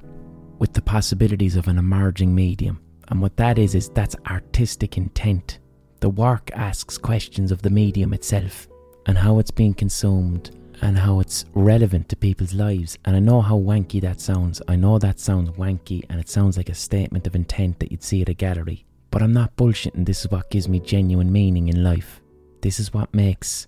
[0.60, 2.82] with the possibilities of an emerging medium.
[3.10, 5.60] And what that is, is that's artistic intent.
[6.00, 8.68] The work asks questions of the medium itself
[9.06, 12.98] and how it's being consumed and how it's relevant to people's lives.
[13.06, 14.62] And I know how wanky that sounds.
[14.68, 18.04] I know that sounds wanky and it sounds like a statement of intent that you'd
[18.04, 18.86] see at a gallery.
[19.12, 20.06] But I'm not bullshitting.
[20.06, 22.22] This is what gives me genuine meaning in life.
[22.62, 23.68] This is what makes.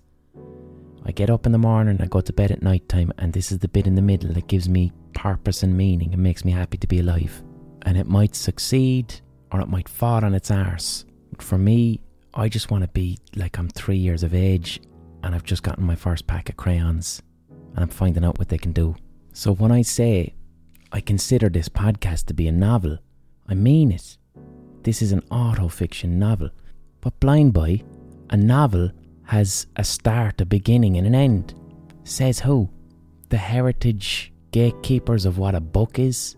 [1.08, 3.50] I get up in the morning, I go to bed at night time, and this
[3.50, 6.52] is the bit in the middle that gives me purpose and meaning and makes me
[6.52, 7.42] happy to be alive.
[7.86, 9.18] And it might succeed
[9.50, 11.06] or it might fall on its arse.
[11.30, 12.02] But For me,
[12.34, 14.82] I just want to be like I'm three years of age
[15.22, 18.58] and I've just gotten my first pack of crayons and I'm finding out what they
[18.58, 18.94] can do.
[19.32, 20.34] So when I say
[20.92, 22.98] I consider this podcast to be a novel,
[23.48, 24.18] I mean it.
[24.82, 26.50] This is an auto fiction novel.
[27.00, 27.82] But Blind Boy,
[28.28, 28.90] a novel
[29.28, 31.52] has a start, a beginning, and an end.
[32.04, 32.68] Says who?
[33.28, 36.36] The heritage gatekeepers of what a book is,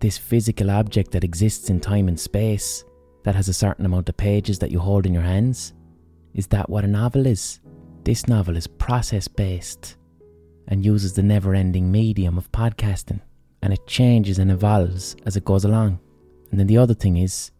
[0.00, 2.84] this physical object that exists in time and space,
[3.24, 5.74] that has a certain amount of pages that you hold in your hands,
[6.32, 7.60] is that what a novel is?
[8.04, 9.98] This novel is process based
[10.68, 13.20] and uses the never ending medium of podcasting,
[13.60, 16.00] and it changes and evolves as it goes along.
[16.50, 17.50] And then the other thing is,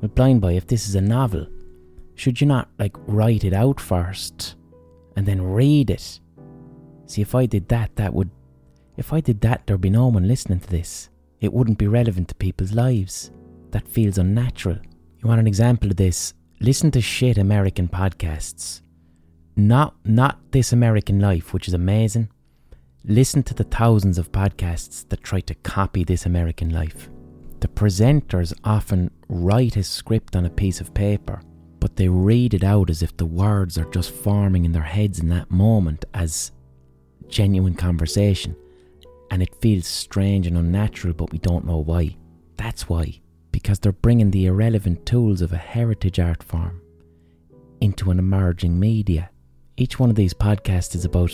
[0.00, 1.48] with Blind Boy, if this is a novel,
[2.18, 4.56] should you not like write it out first
[5.16, 6.20] and then read it?
[7.06, 8.30] See, if I did that, that would
[8.96, 11.08] if I did that, there'd be no one listening to this.
[11.40, 13.30] It wouldn't be relevant to people's lives.
[13.70, 14.78] That feels unnatural.
[15.18, 16.34] You want an example of this?
[16.58, 18.82] Listen to shit American podcasts.
[19.54, 22.30] Not not This American Life, which is amazing.
[23.04, 27.08] Listen to the thousands of podcasts that try to copy This American Life.
[27.60, 31.40] The presenters often write a script on a piece of paper,
[31.80, 35.18] but they read it out as if the words are just forming in their heads
[35.18, 36.52] in that moment as
[37.28, 38.56] genuine conversation
[39.30, 42.16] and it feels strange and unnatural, but we don't know why.
[42.56, 43.20] That's why.
[43.50, 46.80] because they're bringing the irrelevant tools of a heritage art form
[47.80, 49.30] into an emerging media.
[49.76, 51.32] Each one of these podcasts is about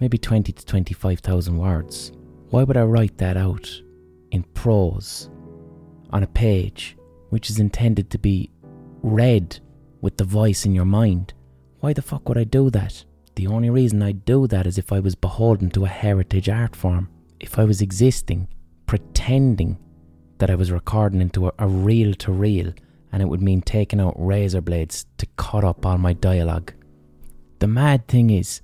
[0.00, 2.12] maybe 20 to 25,000 words.
[2.50, 3.70] Why would I write that out
[4.30, 5.30] in prose
[6.10, 6.96] on a page
[7.30, 8.50] which is intended to be
[9.02, 9.60] read
[10.00, 11.34] with the voice in your mind?
[11.80, 13.04] Why the fuck would I do that?
[13.36, 16.74] The only reason I'd do that is if I was beholden to a heritage art
[16.74, 17.08] form.
[17.38, 18.48] If I was existing,
[18.86, 19.78] pretending
[20.38, 22.72] that I was recording into a, reel to reel,
[23.12, 26.72] and it would mean taking out razor blades to cut up all my dialogue.
[27.60, 28.62] The mad thing is,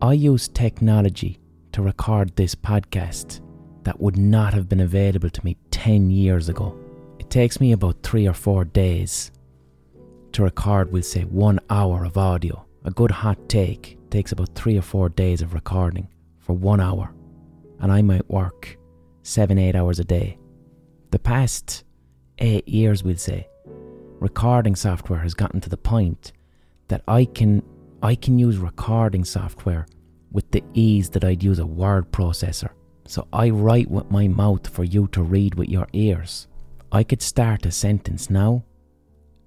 [0.00, 1.38] I use technology
[1.72, 3.40] to record this podcast
[3.82, 6.78] that would not have been available to me 10 years ago.
[7.18, 9.30] It takes me about three or four days
[10.34, 12.64] to record, we'll say, one hour of audio.
[12.84, 17.14] A good hot take takes about three or four days of recording for one hour,
[17.80, 18.76] and I might work
[19.22, 20.38] seven, eight hours a day.
[21.10, 21.84] The past
[22.38, 23.48] eight years, we'll say,
[24.20, 26.32] recording software has gotten to the point
[26.88, 27.62] that I can
[28.02, 29.86] I can use recording software
[30.30, 32.70] with the ease that I'd use a word processor.
[33.06, 36.48] So I write with my mouth for you to read with your ears.
[36.92, 38.64] I could start a sentence now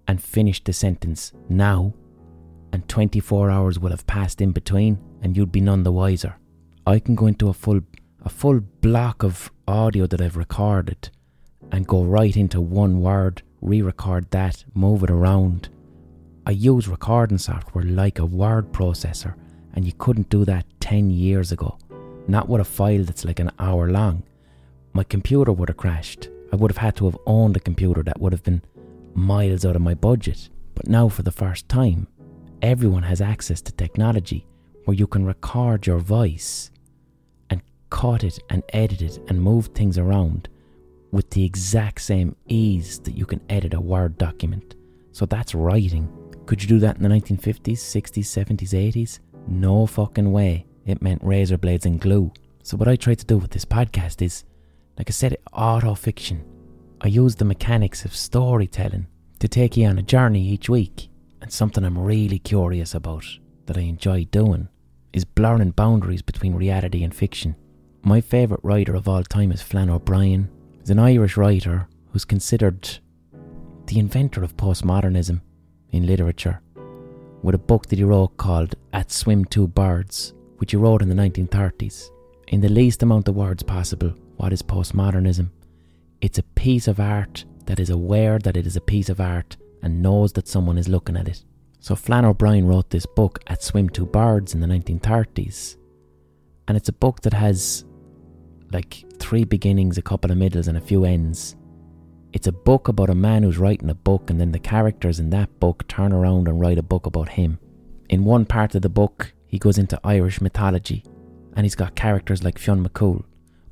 [0.07, 1.93] and finish the sentence now,
[2.71, 6.35] and 24 hours will have passed in between, and you'd be none the wiser.
[6.85, 7.81] I can go into a full
[8.23, 11.09] a full block of audio that I've recorded
[11.71, 15.69] and go right into one word, re record that, move it around,
[16.47, 19.35] I use recording software like a word processor,
[19.73, 21.77] and you couldn't do that 10 years ago.
[22.29, 24.23] Not with a file that's like an hour long.
[24.93, 26.29] My computer would have crashed.
[26.53, 28.61] I would have had to have owned a computer that would have been
[29.17, 30.49] miles out of my budget.
[30.75, 32.07] But now, for the first time,
[32.61, 34.47] everyone has access to technology
[34.85, 36.71] where you can record your voice
[37.49, 40.47] and cut it and edit it and move things around
[41.11, 44.75] with the exact same ease that you can edit a Word document.
[45.11, 46.07] So that's writing.
[46.45, 49.19] Could you do that in the 1950s, 60s, 70s, 80s?
[49.47, 50.65] No fucking way.
[50.85, 52.31] It meant razor blades and glue.
[52.63, 54.43] So, what I try to do with this podcast is,
[54.97, 56.43] like I said, auto fiction.
[56.99, 59.07] I use the mechanics of storytelling
[59.39, 61.09] to take you on a journey each week.
[61.41, 63.25] And something I'm really curious about
[63.67, 64.67] that I enjoy doing
[65.13, 67.55] is blurring boundaries between reality and fiction.
[68.01, 70.49] My favourite writer of all time is Flann O'Brien.
[70.79, 72.99] He's an Irish writer who's considered
[73.85, 75.41] the inventor of postmodernism
[75.91, 76.61] in literature
[77.43, 81.09] with a book that he wrote called At Swim Two Birds, which he wrote in
[81.09, 82.09] the 1930s.
[82.47, 85.49] In the least amount of words possible, what is postmodernism?
[86.19, 89.55] It's a piece of art that is aware that it is a piece of art
[89.83, 91.43] and knows that someone is looking at it.
[91.79, 95.77] So Flann O'Brien wrote this book at Swim Two Birds in the 1930s.
[96.67, 97.85] And it's a book that has
[98.71, 101.55] like three beginnings, a couple of middles, and a few ends.
[102.33, 105.29] It's a book about a man who's writing a book, and then the characters in
[105.29, 107.59] that book turn around and write a book about him.
[108.09, 111.03] In one part of the book, he goes into Irish mythology,
[111.55, 113.23] and he's got characters like Fionn McCool.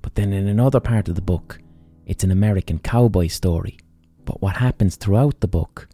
[0.01, 1.59] But then in another part of the book,
[2.05, 3.77] it's an American cowboy story.
[4.25, 5.87] But what happens throughout the book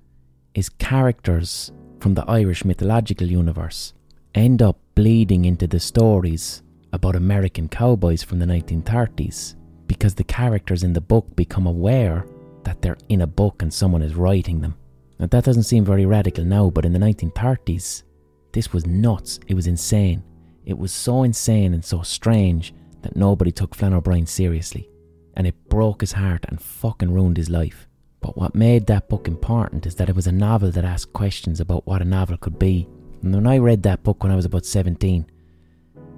[0.54, 3.94] is characters from the Irish mythological universe
[4.34, 9.56] end up bleeding into the stories about American cowboys from the 1930s
[9.88, 12.26] because the characters in the book become aware
[12.64, 14.76] that they're in a book and someone is writing them.
[15.20, 18.04] Now, that doesn't seem very radical now, but in the 1930s,
[18.54, 19.40] this was nuts.
[19.48, 20.24] It was insane.
[20.66, 24.91] It was so insane and so strange that nobody took Flann O'Brien seriously.
[25.36, 27.88] And it broke his heart and fucking ruined his life.
[28.20, 31.60] But what made that book important is that it was a novel that asked questions
[31.60, 32.88] about what a novel could be.
[33.24, 35.26] And when I read that book when I was about 17,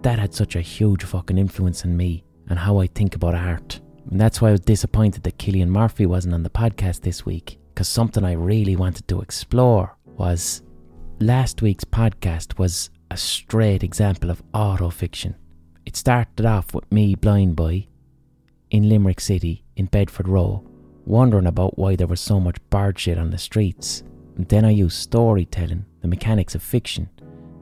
[0.02, 3.80] that had such a huge fucking influence on me and how I think about art.
[4.10, 7.58] And that's why I was disappointed that Cillian Murphy wasn't on the podcast this week,
[7.74, 10.62] because something I really wanted to explore was
[11.20, 15.36] last week's podcast was a straight example of auto fiction.
[15.86, 17.88] It started off with me, blind boy,
[18.74, 20.62] in Limerick City, in Bedford Row,
[21.06, 24.04] wondering about why there was so much bird shit on the streets.
[24.36, 27.10] And then I used storytelling, the mechanics of fiction,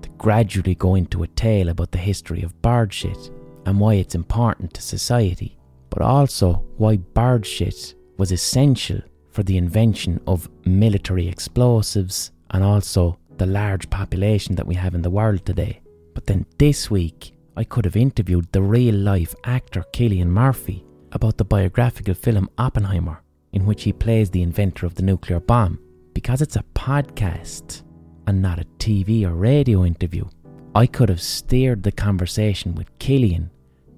[0.01, 3.29] to gradually go into a tale about the history of bird shit
[3.67, 5.59] and why it's important to society
[5.91, 8.99] but also why bird shit was essential
[9.31, 15.01] for the invention of military explosives and also the large population that we have in
[15.01, 15.81] the world today.
[16.13, 21.37] But then this week, I could have interviewed the real life actor Cillian Murphy about
[21.37, 23.21] the biographical film Oppenheimer,
[23.53, 25.79] in which he plays the inventor of the nuclear bomb.
[26.13, 27.83] Because it's a podcast
[28.27, 30.25] and not a TV or radio interview,
[30.73, 33.49] I could have steered the conversation with Cillian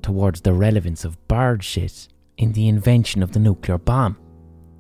[0.02, 2.08] towards the relevance of bird shit
[2.38, 4.18] in the invention of the nuclear bomb.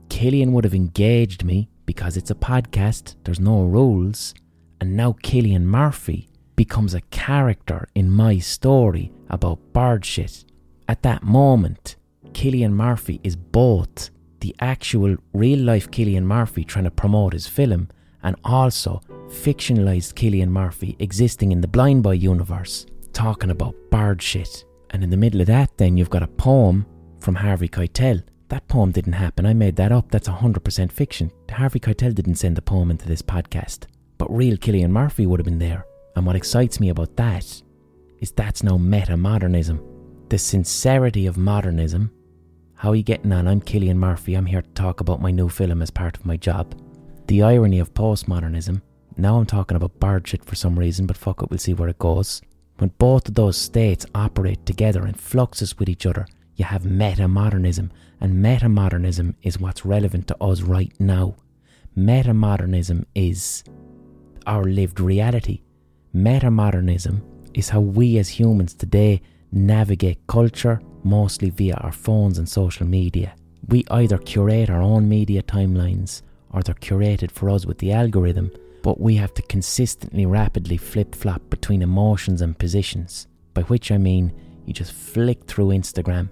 [0.09, 4.33] Cillian would have engaged me because it's a podcast, there's no rules,
[4.79, 10.45] and now Cillian Murphy becomes a character in my story about bird shit.
[10.87, 11.95] At that moment,
[12.33, 14.09] Cillian Murphy is both
[14.39, 17.89] the actual real life Cillian Murphy trying to promote his film
[18.23, 24.65] and also fictionalized Cillian Murphy existing in the Blind Boy universe talking about bird shit.
[24.89, 26.85] And in the middle of that, then you've got a poem
[27.19, 28.23] from Harvey Keitel.
[28.49, 29.45] That poem didn't happen.
[29.45, 30.11] I made that up.
[30.11, 31.31] That's 100% fiction.
[31.49, 33.85] Harvey Keitel didn't send the poem into this podcast.
[34.17, 35.85] But real Cillian Murphy would have been there.
[36.15, 37.61] And what excites me about that
[38.19, 39.81] is that's now meta modernism.
[40.29, 42.11] The sincerity of modernism.
[42.83, 43.47] How are you getting on?
[43.47, 44.33] I'm Cillian Murphy.
[44.33, 46.75] I'm here to talk about my new film as part of my job.
[47.27, 48.81] The irony of postmodernism.
[49.15, 51.87] Now I'm talking about bird shit for some reason, but fuck it, we'll see where
[51.87, 52.41] it goes.
[52.79, 56.27] When both of those states operate together in fluxes with each other,
[56.57, 61.37] you have meta modernism, and meta modernism is what's relevant to us right now.
[61.95, 63.63] Meta modernism is
[64.45, 65.61] our lived reality.
[66.11, 67.23] Meta modernism
[67.53, 69.21] is how we as humans today
[69.53, 73.35] navigate culture, mostly via our phones and social media.
[73.67, 78.51] We either curate our own media timelines or they're curated for us with the algorithm
[78.83, 83.97] but we have to consistently rapidly flip flop between emotions and positions, by which I
[83.97, 84.31] mean
[84.65, 86.29] you just flick through Instagram.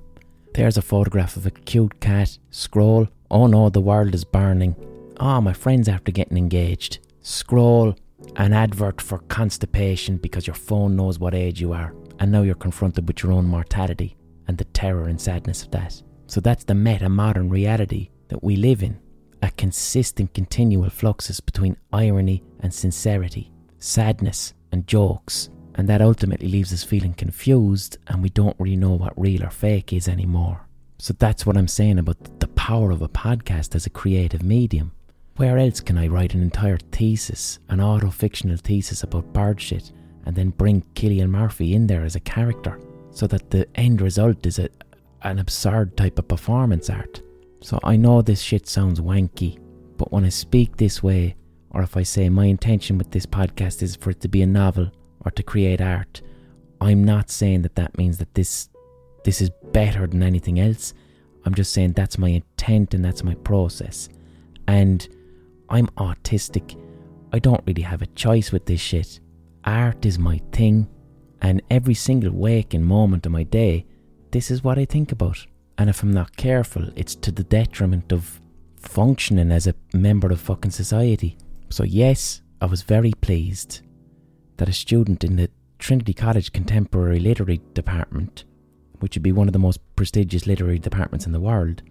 [0.53, 4.76] There's a photograph of a cute cat, scroll, oh no, the world is burning.
[5.17, 6.99] Ah, oh, my friend's after getting engaged.
[7.22, 7.95] Scroll,
[8.36, 12.55] an advert for constipation because your phone knows what age you are, and now you're
[12.55, 14.17] confronted with your own mortality
[14.52, 16.04] and the terror and sadness of that.
[16.28, 18.99] So that's the meta modern reality that we live in
[19.41, 23.49] a consistent continual fluxus between irony and sincerity,
[23.80, 28.91] sadness and jokes, and that ultimately leaves us feeling confused and we don't really know
[28.91, 30.68] what real or fake is anymore.
[30.97, 34.91] So that's what I'm saying about the power of a podcast as a creative medium.
[35.38, 39.93] Where else can I write an entire thesis, an auto-fictional thesis about bird shit,
[40.26, 42.78] and then bring Cillian Murphy in there as a character,
[43.12, 44.70] so that the end result is a,
[45.22, 47.22] an absurd type of performance art?
[47.62, 49.59] So I know this shit sounds wanky,
[49.97, 51.36] but when I speak this way,
[51.70, 54.47] or if I say my intention with this podcast is for it to be a
[54.47, 54.91] novel
[55.24, 56.22] or to create art,
[56.82, 58.70] I'm not saying that that means that this
[59.24, 60.95] this is better than anything else.
[61.45, 64.09] I'm just saying that's my intent and that's my process.
[64.68, 65.07] And
[65.70, 66.76] I'm autistic.
[67.32, 69.20] I don't really have a choice with this shit.
[69.64, 70.88] Art is my thing,
[71.42, 73.86] and every single waking moment of my day,
[74.32, 75.46] this is what I think about.
[75.78, 78.39] And if I'm not careful, it's to the detriment of
[78.78, 81.38] functioning as a member of fucking society.
[81.70, 83.82] So, yes, I was very pleased
[84.58, 88.44] that a student in the Trinity College Contemporary Literary Department,
[89.00, 91.82] which would be one of the most prestigious literary departments in the world,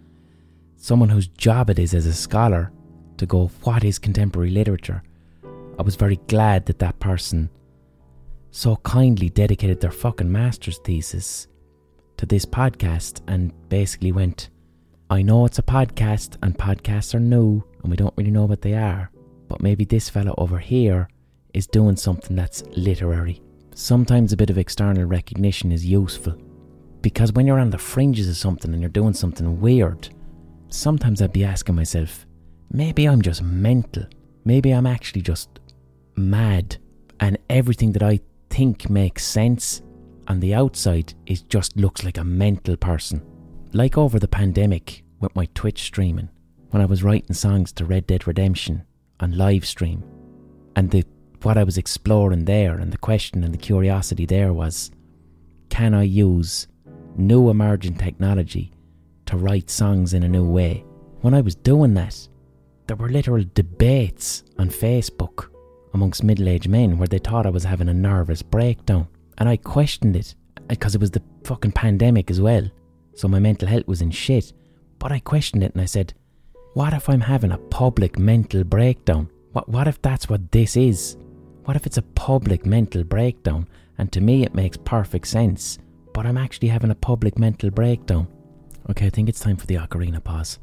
[0.76, 2.70] someone whose job it is as a scholar
[3.16, 5.02] to go, What is contemporary literature?
[5.78, 7.50] I was very glad that that person
[8.50, 11.48] so kindly dedicated their fucking master's thesis
[12.16, 14.50] to this podcast and basically went,
[15.08, 18.62] I know it's a podcast and podcasts are new and we don't really know what
[18.62, 19.10] they are,
[19.48, 21.08] but maybe this fella over here
[21.54, 23.42] is doing something that's literary.
[23.74, 26.36] Sometimes a bit of external recognition is useful
[27.00, 30.08] because when you're on the fringes of something and you're doing something weird,
[30.68, 32.26] sometimes I'd be asking myself,
[32.70, 34.04] maybe I'm just mental.
[34.44, 35.60] Maybe I'm actually just
[36.16, 36.76] mad
[37.20, 38.20] and everything that I
[38.50, 39.82] think makes sense
[40.28, 43.22] on the outside it just looks like a mental person.
[43.72, 46.28] Like over the pandemic with my Twitch streaming,
[46.70, 48.84] when I was writing songs to Red Dead Redemption
[49.20, 50.04] on live stream,
[50.76, 51.04] and the
[51.42, 54.90] what I was exploring there and the question and the curiosity there was
[55.70, 56.68] can I use
[57.16, 58.72] new emerging technology
[59.26, 60.84] to write songs in a new way?
[61.22, 62.28] When I was doing that,
[62.86, 65.48] there were literal debates on Facebook
[65.92, 69.08] amongst middle aged men where they thought I was having a nervous breakdown.
[69.38, 72.68] And I questioned it uh, because it was the fucking pandemic as well.
[73.14, 74.52] So my mental health was in shit.
[74.98, 76.14] But I questioned it and I said,
[76.74, 79.28] what if I'm having a public mental breakdown?
[79.52, 81.16] What, what if that's what this is?
[81.64, 83.66] What if it's a public mental breakdown?
[83.98, 85.78] And to me, it makes perfect sense.
[86.14, 88.28] But I'm actually having a public mental breakdown.
[88.88, 90.58] Okay, I think it's time for the ocarina pause.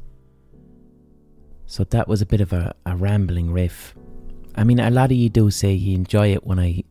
[1.66, 3.94] So that was a bit of a, a rambling riff.
[4.58, 6.82] I mean, a lot of you do say you enjoy it when I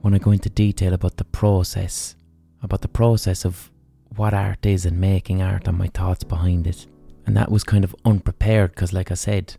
[0.00, 2.16] when I go into detail about the process,
[2.62, 3.70] about the process of
[4.14, 6.86] what art is and making art and my thoughts behind it.
[7.26, 9.56] And that was kind of unprepared because, like I said,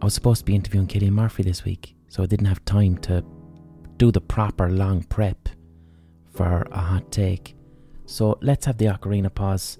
[0.00, 2.96] I was supposed to be interviewing Cillian Murphy this week, so I didn't have time
[2.98, 3.22] to
[3.98, 5.50] do the proper long prep
[6.32, 7.54] for a hot take.
[8.06, 9.78] So let's have the ocarina pause.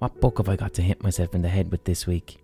[0.00, 2.43] What book have I got to hit myself in the head with this week?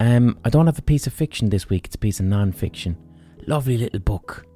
[0.00, 2.52] Um, I don't have a piece of fiction this week, it's a piece of non
[2.52, 2.96] fiction.
[3.46, 4.46] Lovely little book.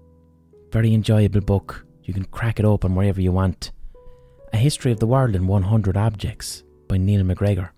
[0.73, 1.87] Very enjoyable book.
[2.03, 3.71] You can crack it open wherever you want.
[4.55, 7.73] A History of the World in 100 Objects by Neil MacGregor.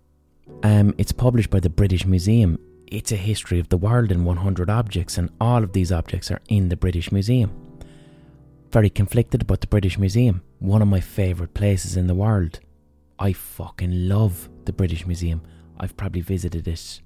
[0.63, 2.57] Um, it's published by the British Museum.
[2.87, 6.41] It's a history of the world in 100 objects, and all of these objects are
[6.49, 7.51] in the British Museum.
[8.71, 12.61] Very conflicted about the British Museum, one of my favourite places in the world.
[13.19, 15.43] I fucking love the British Museum.
[15.81, 17.01] I've probably visited it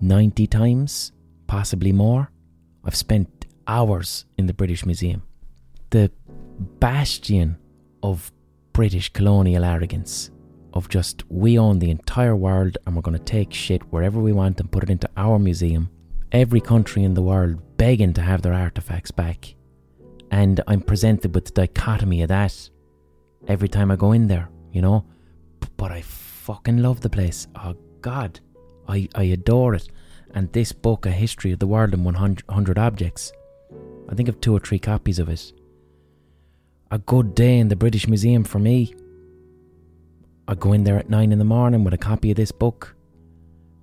[0.00, 1.12] 90 times,
[1.46, 2.30] possibly more.
[2.84, 5.22] I've spent hours in the British Museum.
[5.90, 6.10] The
[6.80, 7.56] bastion
[8.02, 8.32] of
[8.72, 10.30] British colonial arrogance,
[10.74, 14.32] of just we own the entire world and we're going to take shit wherever we
[14.32, 15.90] want and put it into our museum.
[16.32, 19.54] Every country in the world begging to have their artifacts back.
[20.30, 22.68] And I'm presented with the dichotomy of that
[23.48, 25.06] every time I go in there, you know?
[25.76, 27.46] But I fucking love the place.
[27.54, 28.40] Oh, God.
[28.88, 29.88] I, I adore it.
[30.34, 33.32] And this book, A History of the World in 100 Objects,
[34.08, 35.52] I think I've two or three copies of it.
[36.90, 38.94] A good day in the British Museum for me.
[40.46, 42.94] I go in there at nine in the morning with a copy of this book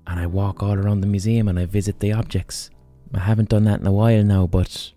[0.07, 2.69] and I walk all around the museum and I visit the objects.
[3.13, 4.91] I haven't done that in a while now, but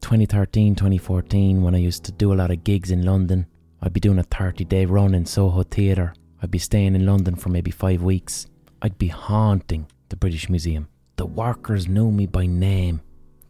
[0.00, 3.46] 2013, 2014, when I used to do a lot of gigs in London,
[3.80, 6.14] I'd be doing a 30 day run in Soho Theatre.
[6.42, 8.46] I'd be staying in London for maybe five weeks.
[8.86, 10.86] I'd be haunting the British Museum.
[11.16, 13.00] The workers know me by name,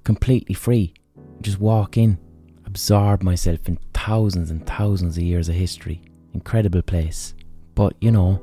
[0.03, 0.95] completely free.
[1.43, 2.16] Just walk in,
[2.64, 6.01] absorb myself in thousands and thousands of years of history.
[6.32, 7.34] Incredible place.
[7.74, 8.41] But, you know,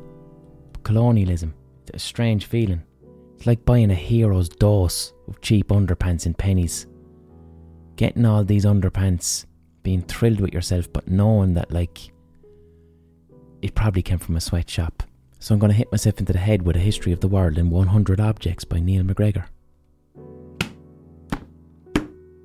[0.83, 2.83] colonialism, it's a strange feeling.
[3.37, 6.85] It's like buying a hero's dose of cheap underpants in pennies.
[7.95, 9.47] Getting all these underpants,
[9.81, 12.11] being thrilled with yourself, but knowing that, like,
[13.63, 15.01] it probably came from a sweatshop.
[15.43, 17.57] So I'm going to hit myself into the head with A History of the World
[17.57, 19.45] in 100 Objects by Neil MacGregor.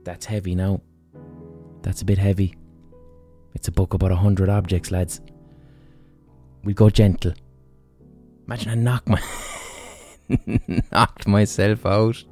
[0.03, 0.81] That's heavy now.
[1.83, 2.57] That's a bit heavy.
[3.55, 5.21] It's a book about hundred objects, lads.
[6.65, 7.35] We'll go gentle.
[8.49, 9.23] Imagine I knock my
[10.91, 12.25] knocked myself out.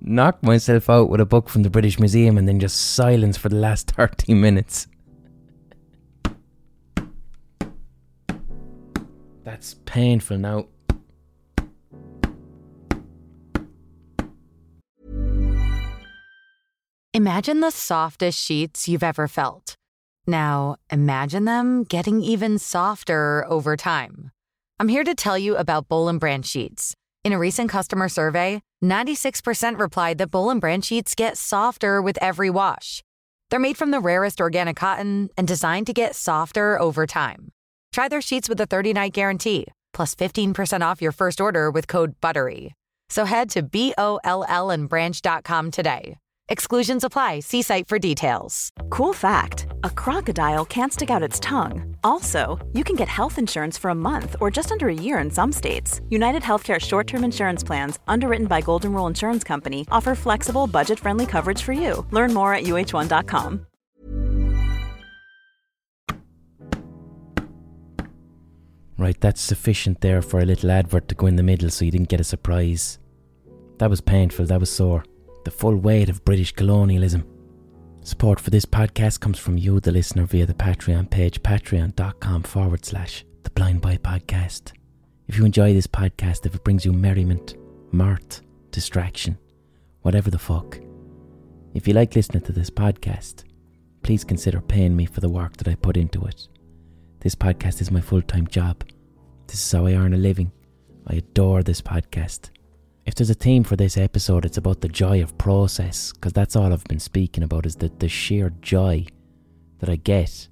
[0.00, 3.50] Knocked myself out with a book from the British Museum and then just silence for
[3.50, 4.86] the last 30 minutes.
[9.46, 10.66] That's painful now.
[17.14, 19.76] Imagine the softest sheets you've ever felt.
[20.26, 24.32] Now, imagine them getting even softer over time.
[24.80, 26.96] I'm here to tell you about Boll and Branch sheets.
[27.22, 32.18] In a recent customer survey, 96% replied that Boll and Branch sheets get softer with
[32.20, 33.04] every wash.
[33.50, 37.52] They're made from the rarest organic cotton and designed to get softer over time.
[37.96, 42.12] Try their sheets with a 30-night guarantee, plus 15% off your first order with code
[42.20, 42.72] BUTTERY.
[43.08, 46.18] So head to B-O-L-L and branch.com today.
[46.50, 47.40] Exclusions apply.
[47.40, 48.68] See site for details.
[48.90, 51.96] Cool fact a crocodile can't stick out its tongue.
[52.04, 55.30] Also, you can get health insurance for a month or just under a year in
[55.30, 56.02] some states.
[56.10, 61.00] United Healthcare short term insurance plans, underwritten by Golden Rule Insurance Company, offer flexible, budget
[61.00, 62.04] friendly coverage for you.
[62.10, 63.66] Learn more at uh1.com.
[68.98, 71.90] Right, that's sufficient there for a little advert to go in the middle so you
[71.90, 72.98] didn't get a surprise.
[73.78, 75.04] That was painful, that was sore
[75.46, 77.24] the full weight of British colonialism.
[78.02, 82.84] Support for this podcast comes from you, the listener, via the Patreon page, patreon.com forward
[82.84, 84.72] slash the Blind Boy Podcast.
[85.28, 87.54] If you enjoy this podcast, if it brings you merriment,
[87.92, 88.42] mirth,
[88.72, 89.38] distraction,
[90.02, 90.80] whatever the fuck,
[91.74, 93.44] if you like listening to this podcast,
[94.02, 96.48] please consider paying me for the work that I put into it.
[97.26, 98.84] This podcast is my full time job.
[99.48, 100.52] This is how I earn a living.
[101.08, 102.50] I adore this podcast.
[103.04, 106.54] If there's a theme for this episode, it's about the joy of process, because that's
[106.54, 109.06] all I've been speaking about is the, the sheer joy
[109.80, 110.46] that I get,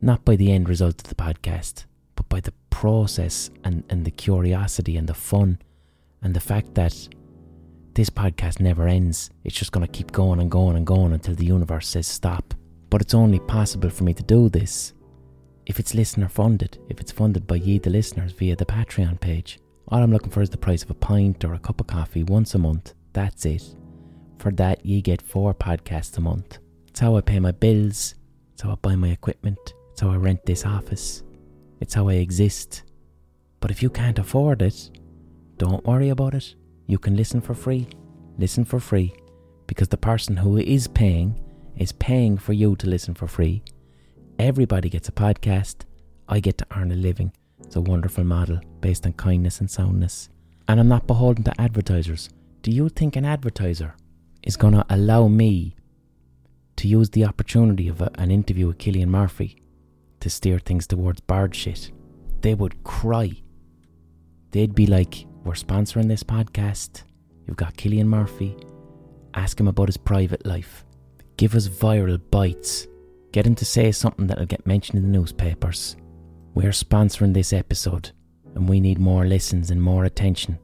[0.00, 1.84] not by the end result of the podcast,
[2.16, 5.58] but by the process and, and the curiosity and the fun
[6.22, 6.96] and the fact that
[7.92, 9.28] this podcast never ends.
[9.44, 12.54] It's just going to keep going and going and going until the universe says stop.
[12.88, 14.94] But it's only possible for me to do this
[15.68, 19.60] if it's listener funded, if it's funded by ye, the listeners, via the Patreon page.
[19.88, 22.24] All I'm looking for is the price of a pint or a cup of coffee
[22.24, 22.94] once a month.
[23.12, 23.76] That's it.
[24.38, 26.58] For that, ye get four podcasts a month.
[26.88, 28.14] It's how I pay my bills.
[28.54, 29.74] It's how I buy my equipment.
[29.92, 31.22] It's how I rent this office.
[31.80, 32.84] It's how I exist.
[33.60, 34.90] But if you can't afford it,
[35.58, 36.54] don't worry about it.
[36.86, 37.88] You can listen for free.
[38.38, 39.12] Listen for free.
[39.66, 41.38] Because the person who is paying
[41.76, 43.62] is paying for you to listen for free.
[44.38, 45.78] Everybody gets a podcast.
[46.28, 50.28] I get to earn a living It's a wonderful model based on kindness and soundness.
[50.68, 52.30] And I'm not beholden to advertisers.
[52.62, 53.96] Do you think an advertiser
[54.44, 55.74] is going to allow me
[56.76, 59.60] to use the opportunity of a, an interview with Cillian Murphy
[60.20, 61.90] to steer things towards bird shit?
[62.40, 63.42] They would cry.
[64.52, 67.02] They'd be like, We're sponsoring this podcast.
[67.44, 68.56] You've got Cillian Murphy.
[69.34, 70.84] Ask him about his private life.
[71.36, 72.86] Give us viral bites.
[73.32, 75.96] Get him to say something that'll get mentioned in the newspapers.
[76.54, 78.10] We're sponsoring this episode,
[78.54, 80.58] and we need more listens and more attention,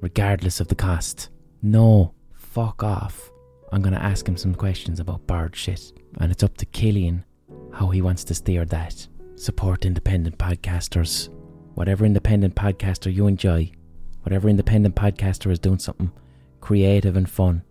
[0.00, 1.30] regardless of the cost.
[1.62, 3.30] No, fuck off.
[3.72, 7.24] I'm to ask him some questions about bird shit, and it's up to Cillian
[7.72, 9.06] how he wants to steer that.
[9.36, 11.28] Support independent podcasters.
[11.74, 13.72] Whatever independent podcaster you enjoy,
[14.22, 16.12] whatever independent podcaster is doing something
[16.60, 17.62] creative and fun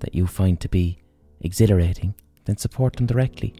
[0.00, 0.98] that you find to be
[1.42, 2.14] exhilarating,
[2.44, 3.54] then support them directly.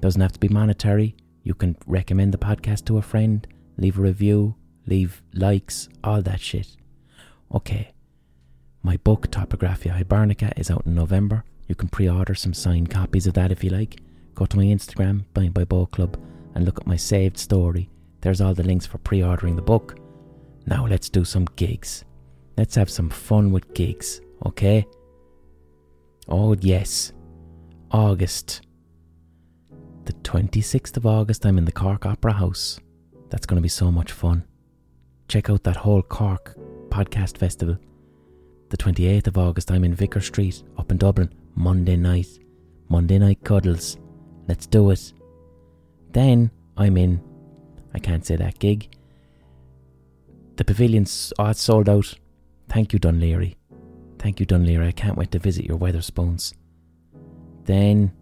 [0.00, 1.16] Doesn't have to be monetary.
[1.42, 3.46] You can recommend the podcast to a friend,
[3.76, 4.54] leave a review,
[4.86, 6.76] leave likes, all that shit.
[7.54, 7.92] Okay.
[8.82, 11.44] My book, Topographia Hibernica, is out in November.
[11.66, 14.00] You can pre order some signed copies of that if you like.
[14.34, 16.16] Go to my Instagram, Blind Boy Book Club,
[16.54, 17.90] and look at my saved story.
[18.20, 19.98] There's all the links for pre ordering the book.
[20.66, 22.04] Now let's do some gigs.
[22.56, 24.86] Let's have some fun with gigs, okay?
[26.28, 27.12] Oh, yes.
[27.90, 28.62] August.
[30.08, 32.80] The 26th of August, I'm in the Cork Opera House.
[33.28, 34.42] That's going to be so much fun.
[35.28, 36.56] Check out that whole Cork
[36.88, 37.76] podcast festival.
[38.70, 42.26] The 28th of August, I'm in Vicar Street up in Dublin, Monday night.
[42.88, 43.98] Monday night cuddles.
[44.48, 45.12] Let's do it.
[46.12, 47.20] Then I'm in,
[47.92, 48.88] I can't say that gig.
[50.56, 52.14] The pavilion's oh, it's sold out.
[52.70, 53.56] Thank you, Laoghaire.
[54.18, 54.86] Thank you, Laoghaire.
[54.86, 56.54] I can't wait to visit your Wetherspoons.
[57.64, 58.14] Then,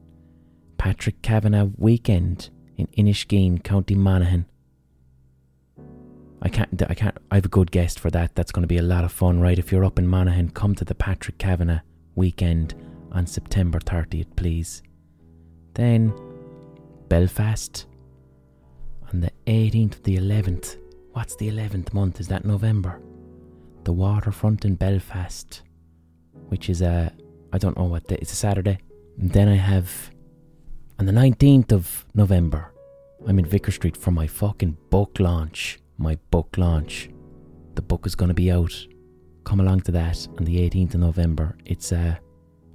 [0.78, 4.46] Patrick Kavanagh weekend in Inniskeen, County Monaghan.
[6.42, 8.34] I can't, I can't, I have a good guest for that.
[8.34, 9.58] That's going to be a lot of fun, right?
[9.58, 11.80] If you're up in Monaghan, come to the Patrick Kavanagh
[12.14, 12.74] weekend
[13.12, 14.82] on September 30th, please.
[15.74, 16.12] Then,
[17.08, 17.86] Belfast
[19.12, 20.76] on the 18th to the 11th.
[21.12, 22.20] What's the 11th month?
[22.20, 23.00] Is that November?
[23.84, 25.62] The waterfront in Belfast,
[26.48, 27.12] which is a,
[27.52, 28.78] I don't know what day, it's a Saturday.
[29.18, 30.10] And then I have,
[30.98, 32.72] on the 19th of November,
[33.26, 35.78] I'm in Vicar Street for my fucking book launch.
[35.98, 37.10] My book launch.
[37.74, 38.74] The book is going to be out.
[39.44, 41.56] Come along to that on the 18th of November.
[41.64, 42.18] It's a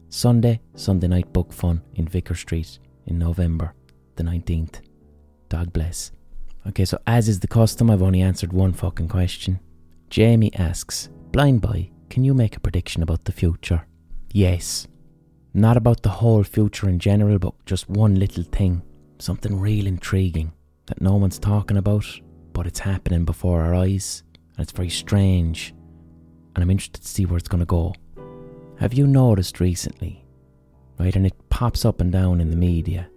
[0.10, 3.74] Sunday, Sunday night book fun in Vicar Street in November
[4.16, 4.82] the 19th.
[5.50, 6.12] God bless.
[6.68, 9.60] Okay, so as is the custom, I've only answered one fucking question.
[10.10, 13.88] Jamie asks, Blind Boy, can you make a prediction about the future?
[14.32, 14.88] Yes.
[15.54, 18.84] Not about the whole future in general, but just one little thing.
[19.20, 20.54] Something real intriguing
[20.86, 22.06] that no one's talking about,
[22.54, 24.24] but it's happening before our eyes,
[24.56, 25.74] and it's very strange.
[26.56, 27.94] And I'm interested to see where it's going to go.
[28.80, 30.26] Have you noticed recently,
[30.98, 33.10] right, and it pops up and down in the media,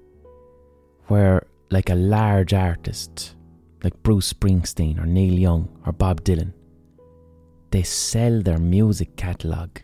[1.07, 3.37] where like a large artist,
[3.83, 6.53] like Bruce Springsteen or Neil Young or Bob Dylan,
[7.71, 9.81] they sell their music catalogue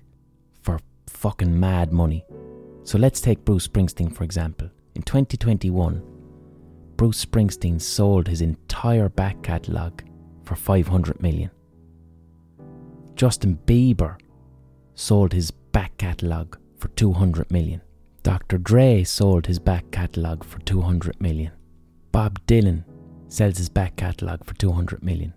[1.21, 2.25] fucking mad money.
[2.83, 4.71] So let's take Bruce Springsteen for example.
[4.95, 6.03] In 2021,
[6.97, 10.03] Bruce Springsteen sold his entire back catalogue
[10.45, 11.51] for 500 million.
[13.17, 14.19] Justin Bieber
[14.95, 17.83] sold his back catalogue for 200 million.
[18.23, 18.57] Dr.
[18.57, 21.53] Dre sold his back catalogue for 200 million.
[22.13, 22.85] Bob Dylan
[23.29, 25.35] sells his back catalogue for 200 million.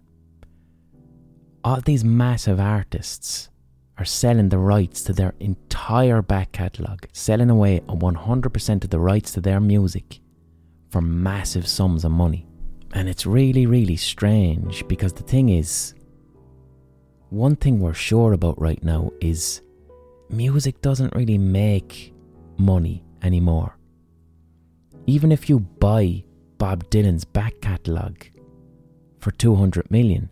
[1.66, 3.50] All these massive artists
[3.98, 9.32] are selling the rights to their entire back catalogue, selling away 100% of the rights
[9.34, 10.20] to their music
[10.90, 12.48] for massive sums of money.
[12.94, 15.94] And it's really, really strange because the thing is,
[17.30, 19.62] one thing we're sure about right now is
[20.30, 22.14] music doesn't really make
[22.58, 23.78] money anymore.
[25.06, 26.24] Even if you buy
[26.58, 28.26] Bob Dylan's back catalogue
[29.20, 30.30] for 200 million,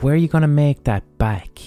[0.00, 1.58] where are you going to make that back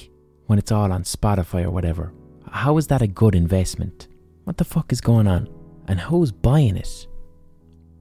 [0.48, 2.14] when it's all on Spotify or whatever?
[2.52, 4.08] How is that a good investment?
[4.44, 5.50] What the fuck is going on?
[5.88, 7.08] And who's buying it?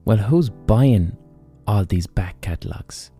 [0.05, 1.17] Well, who's buying
[1.65, 3.11] all these back catalogues?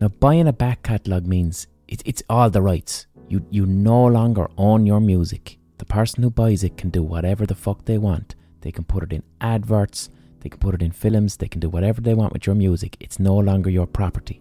[0.00, 3.06] Now, buying a back catalogue means it, it's all the rights.
[3.28, 5.58] You, you no longer own your music.
[5.78, 8.34] The person who buys it can do whatever the fuck they want.
[8.60, 10.10] They can put it in adverts,
[10.40, 12.96] they can put it in films, they can do whatever they want with your music.
[13.00, 14.40] It's no longer your property.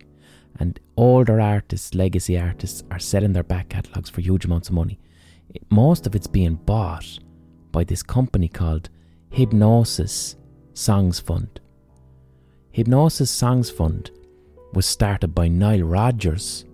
[0.60, 5.00] And older artists, legacy artists, are selling their back catalogues for huge amounts of money.
[5.70, 7.20] Most of it's being bought
[7.72, 8.90] by this company called
[9.32, 10.36] Hipgnosis
[10.74, 11.60] Songs Fund.
[12.74, 14.12] Hipgnosis Songs Fund
[14.74, 16.66] was started by Nile Rodgers.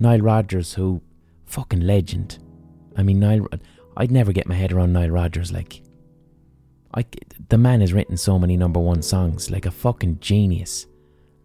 [0.00, 1.02] Nile Rodgers, who
[1.46, 2.38] fucking legend.
[2.96, 3.46] I mean, Nile.
[3.96, 5.52] I'd never get my head around Nile Rodgers.
[5.52, 5.82] Like,
[6.94, 7.04] I,
[7.48, 10.86] the man has written so many number one songs, like a fucking genius,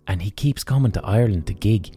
[0.08, 1.95] and he keeps coming to Ireland to gig.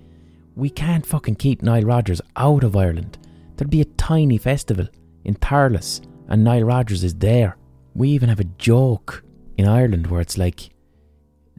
[0.56, 3.18] We can't fucking keep Nile Rodgers out of Ireland.
[3.56, 4.88] There'd be a tiny festival
[5.24, 7.56] in Thurles, and Nile Rodgers is there.
[7.94, 9.24] We even have a joke
[9.56, 10.70] in Ireland where it's like,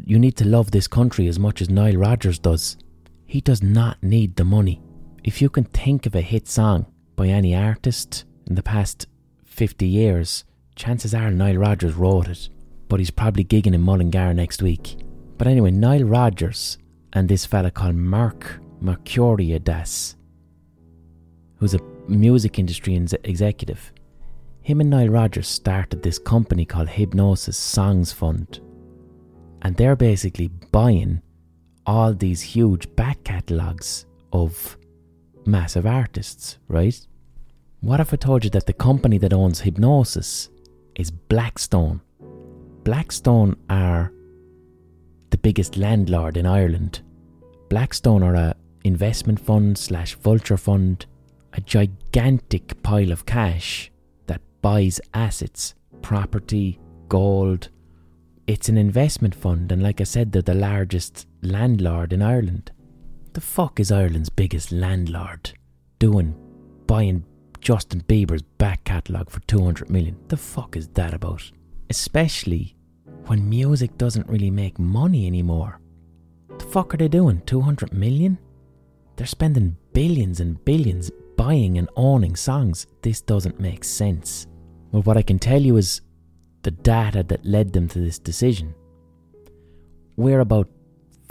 [0.03, 2.77] you need to love this country as much as Nile Rodgers does.
[3.25, 4.81] He does not need the money.
[5.23, 9.07] If you can think of a hit song by any artist in the past
[9.45, 10.43] 50 years,
[10.75, 12.49] chances are Nile Rodgers wrote it.
[12.87, 14.97] But he's probably gigging in Mullingar next week.
[15.41, 16.77] But anyway, Nile Rodgers
[17.13, 20.13] and this fella called Merck Mercuriadis,
[21.55, 23.91] who's a music industry executive,
[24.61, 28.59] him and Nile Rodgers started this company called Hipgnosis Songs Fund.
[29.63, 31.23] And they're basically buying
[31.87, 34.77] all these huge back catalogues of
[35.47, 37.07] massive artists, right?
[37.79, 40.49] What if I told you that the company that owns Hipgnosis
[40.93, 41.99] is Blackstone?
[42.83, 44.13] Blackstone are
[45.31, 47.01] the biggest landlord in Ireland.
[47.69, 51.05] Blackstone are a investment fund slash vulture fund,
[51.53, 53.91] a gigantic pile of cash
[54.27, 57.69] that buys assets, property, gold.
[58.47, 62.71] It's an investment fund, and like I said, they're the largest landlord in Ireland.
[63.33, 65.53] The fuck is Ireland's biggest landlord
[65.99, 66.35] doing
[66.87, 67.23] buying
[67.61, 70.17] Justin Bieber's back catalogue for 200 million?
[70.27, 71.49] The fuck is that about?
[71.89, 72.75] Especially
[73.27, 75.79] when music doesn't really make money anymore.
[76.47, 77.41] The fuck are they doing?
[77.45, 78.37] 200 million?
[79.15, 82.87] They're spending billions and billions buying and owning songs.
[83.01, 84.47] This doesn't make sense.
[84.91, 86.01] Well, what I can tell you is
[86.63, 88.75] the data that led them to this decision.
[90.15, 90.69] We're about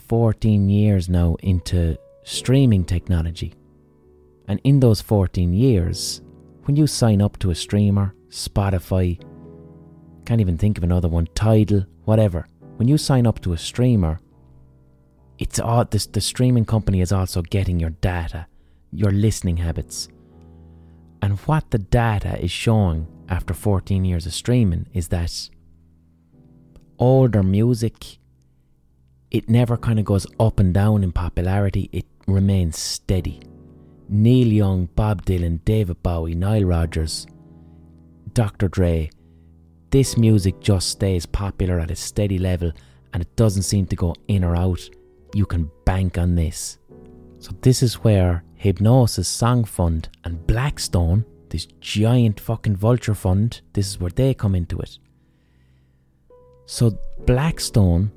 [0.09, 3.55] 14 years now into streaming technology.
[4.49, 6.23] And in those 14 years,
[6.65, 9.21] when you sign up to a streamer, Spotify,
[10.31, 14.21] can't even think of another one, Tidal, whatever, when you sign up to a streamer,
[15.41, 18.47] it's all this the streaming company is also getting your data,
[18.93, 20.07] your listening habits.
[21.21, 25.51] And what the data is showing after 14 years of streaming is that
[27.01, 28.19] older music
[29.33, 33.43] it never kind of goes up and down in popularity, it remains steady.
[34.09, 37.27] Neil Young, Bob Dylan, David Bowie, Nile Rodgers,
[38.33, 38.69] Dr.
[38.69, 39.11] Dre,
[39.91, 42.73] this music just stays popular at a steady level
[43.13, 44.89] and it doesn't seem to go in or out
[45.35, 46.79] you can bank on this.
[47.39, 53.89] So, this is where Hipgnosis Song Fund and Blackstone, this giant fucking vulture fund, this
[53.89, 54.99] is where they come into it.
[56.67, 58.13] So, Blackstone,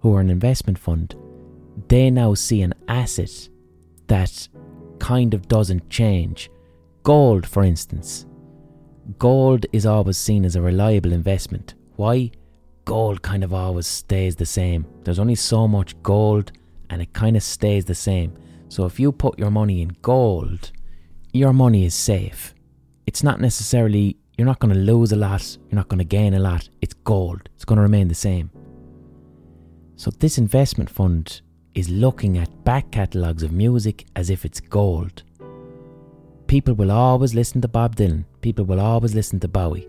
[0.00, 1.14] who are an investment fund,
[1.88, 3.48] they now see an asset
[4.06, 4.48] that
[4.98, 6.50] kind of doesn't change.
[7.02, 8.26] Gold, for instance.
[9.18, 11.74] Gold is always seen as a reliable investment.
[11.96, 12.30] Why?
[12.90, 14.84] gold kind of always stays the same.
[15.04, 16.50] There's only so much gold
[16.90, 18.36] and it kind of stays the same.
[18.68, 20.72] So if you put your money in gold,
[21.32, 22.52] your money is safe.
[23.06, 26.34] It's not necessarily, you're not going to lose a lot, you're not going to gain
[26.34, 26.68] a lot.
[26.80, 28.50] It's gold, it's going to remain the same.
[29.94, 31.42] So this investment fund
[31.76, 35.22] is looking at back catalogues of music as if it's gold.
[36.50, 39.88] People will always listen to Bob Dylan, people will always listen to Bowie.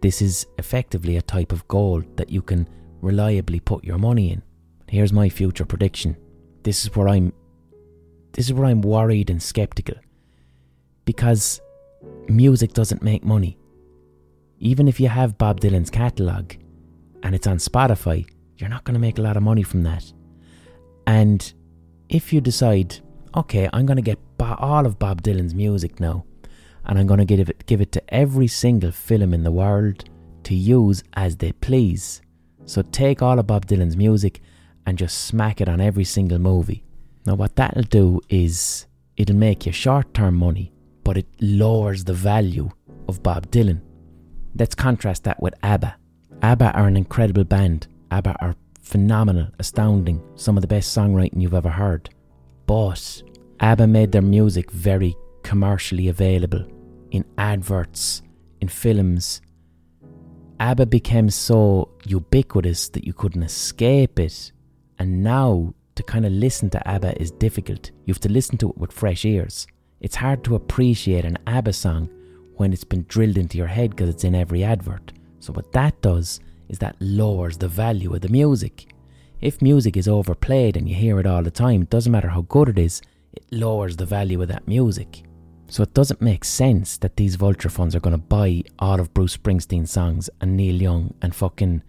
[0.00, 2.68] This is effectively a type of gold that you can
[3.00, 4.40] reliably put your money in.
[4.86, 6.16] Here's my future prediction.
[6.62, 7.32] This is where I'm
[8.30, 9.96] this is where I'm worried and skeptical.
[11.04, 11.60] Because
[12.28, 13.58] music doesn't make money.
[14.60, 16.54] Even if you have Bob Dylan's catalogue
[17.24, 18.24] and it's on Spotify,
[18.56, 20.12] you're not going to make a lot of money from that.
[21.08, 21.52] And
[22.08, 23.00] if you decide,
[23.36, 26.24] okay, I'm going to get all of Bob Dylan's music now,
[26.86, 30.04] and I'm going to give it, give it to every single film in the world
[30.44, 32.22] to use as they please.
[32.64, 34.40] So take all of Bob Dylan's music
[34.86, 36.84] and just smack it on every single movie.
[37.26, 40.72] Now, what that'll do is it'll make you short term money,
[41.04, 42.70] but it lowers the value
[43.08, 43.80] of Bob Dylan.
[44.58, 45.96] Let's contrast that with ABBA.
[46.42, 47.86] ABBA are an incredible band.
[48.10, 52.08] ABBA are phenomenal, astounding, some of the best songwriting you've ever heard.
[52.68, 53.22] But
[53.60, 56.66] ABBA made their music very commercially available
[57.10, 58.20] in adverts,
[58.60, 59.40] in films.
[60.60, 64.52] ABBA became so ubiquitous that you couldn't escape it.
[64.98, 67.90] And now to kind of listen to ABBA is difficult.
[68.04, 69.66] You have to listen to it with fresh ears.
[70.02, 72.10] It's hard to appreciate an ABBA song
[72.56, 75.14] when it's been drilled into your head because it's in every advert.
[75.40, 78.92] So, what that does is that lowers the value of the music.
[79.40, 82.42] If music is overplayed and you hear it all the time, it doesn't matter how
[82.42, 83.00] good it is,
[83.32, 85.22] it lowers the value of that music.
[85.68, 89.14] So it doesn't make sense that these vulture funds are going to buy all of
[89.14, 91.82] Bruce Springsteen's songs and Neil Young and fucking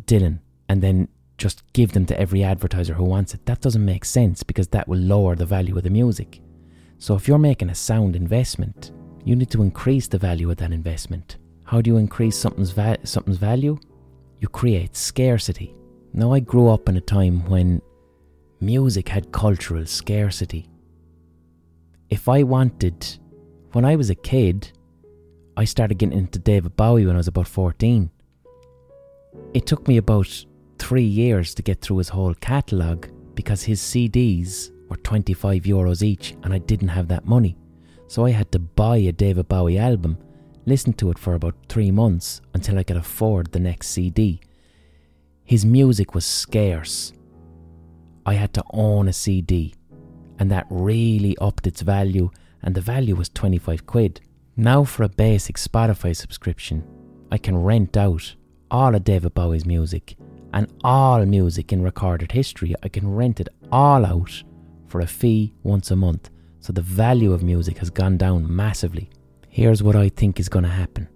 [0.00, 3.46] Dylan and then just give them to every advertiser who wants it.
[3.46, 6.40] That doesn't make sense because that will lower the value of the music.
[6.98, 8.90] So if you're making a sound investment,
[9.24, 11.36] you need to increase the value of that investment.
[11.62, 13.78] How do you increase something's, va- something's value?
[14.40, 15.76] You create scarcity.
[16.18, 17.80] Now, I grew up in a time when
[18.60, 20.68] music had cultural scarcity.
[22.10, 23.06] If I wanted,
[23.70, 24.72] when I was a kid,
[25.56, 28.10] I started getting into David Bowie when I was about 14.
[29.54, 30.44] It took me about
[30.80, 36.34] three years to get through his whole catalogue because his CDs were 25 euros each
[36.42, 37.56] and I didn't have that money.
[38.08, 40.18] So I had to buy a David Bowie album,
[40.66, 44.40] listen to it for about three months until I could afford the next CD.
[45.48, 47.14] His music was scarce.
[48.26, 49.74] I had to own a CD,
[50.38, 52.30] and that really upped its value,
[52.62, 54.20] and the value was 25 quid.
[54.58, 56.84] Now, for a basic Spotify subscription,
[57.32, 58.34] I can rent out
[58.70, 60.18] all of David Bowie's music
[60.52, 62.74] and all music in recorded history.
[62.82, 64.42] I can rent it all out
[64.86, 66.28] for a fee once a month.
[66.60, 69.08] So the value of music has gone down massively.
[69.48, 71.08] Here's what I think is going to happen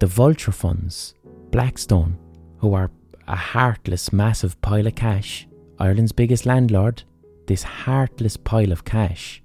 [0.00, 1.14] the vulture funds,
[1.52, 2.18] Blackstone,
[2.62, 2.90] who are
[3.26, 5.48] a heartless, massive pile of cash,
[5.80, 7.02] Ireland's biggest landlord,
[7.48, 9.42] this heartless pile of cash,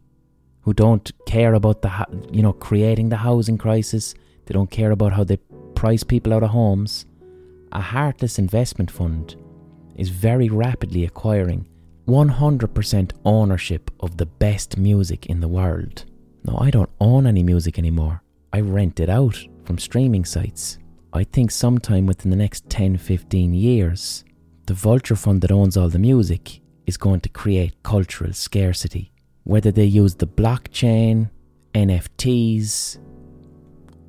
[0.62, 4.14] who don't care about the, you know, creating the housing crisis.
[4.46, 5.38] They don't care about how they
[5.74, 7.06] price people out of homes.
[7.72, 9.36] A heartless investment fund
[9.96, 11.68] is very rapidly acquiring
[12.08, 16.06] 100% ownership of the best music in the world.
[16.46, 18.22] Now, I don't own any music anymore.
[18.54, 20.78] I rent it out from streaming sites.
[21.18, 24.24] I think sometime within the next 10 15 years,
[24.68, 29.12] the vulture fund that owns all the music is going to create cultural scarcity.
[29.44, 31.32] Whether they use the blockchain,
[31.74, 33.00] NFTs,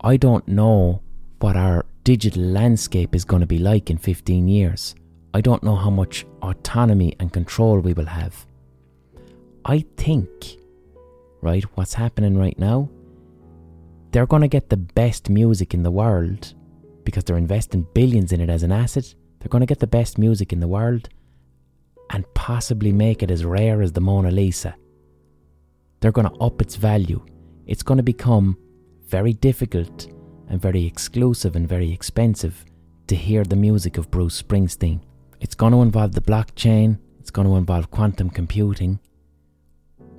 [0.03, 1.01] I don't know
[1.41, 4.95] what our digital landscape is going to be like in 15 years.
[5.33, 8.47] I don't know how much autonomy and control we will have.
[9.65, 10.29] I think,
[11.41, 12.91] right, what's happening right now,
[14.11, 16.55] they're going to get the best music in the world
[17.09, 19.15] because they're investing billions in it as an asset.
[19.39, 21.09] They're going to get the best music in the world
[22.11, 24.77] and possibly make it as rare as the Mona Lisa.
[26.01, 27.25] They're going to up its value.
[27.67, 28.59] It's going to become
[29.07, 30.09] very difficult
[30.51, 32.67] and very exclusive and very expensive
[33.07, 35.01] to hear the music of Bruce Springsteen.
[35.41, 38.99] It's going to involve the blockchain, it's going to involve quantum computing.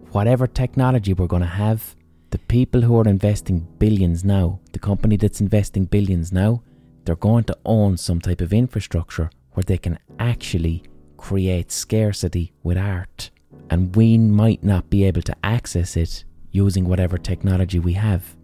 [0.09, 1.95] Whatever technology we're going to have,
[2.31, 6.63] the people who are investing billions now, the company that's investing billions now,
[7.09, 10.83] they're going to own some type of infrastructure where they can actually
[11.17, 13.31] create scarcity with art.
[13.71, 18.35] And we might not be able to access it using whatever technology we have.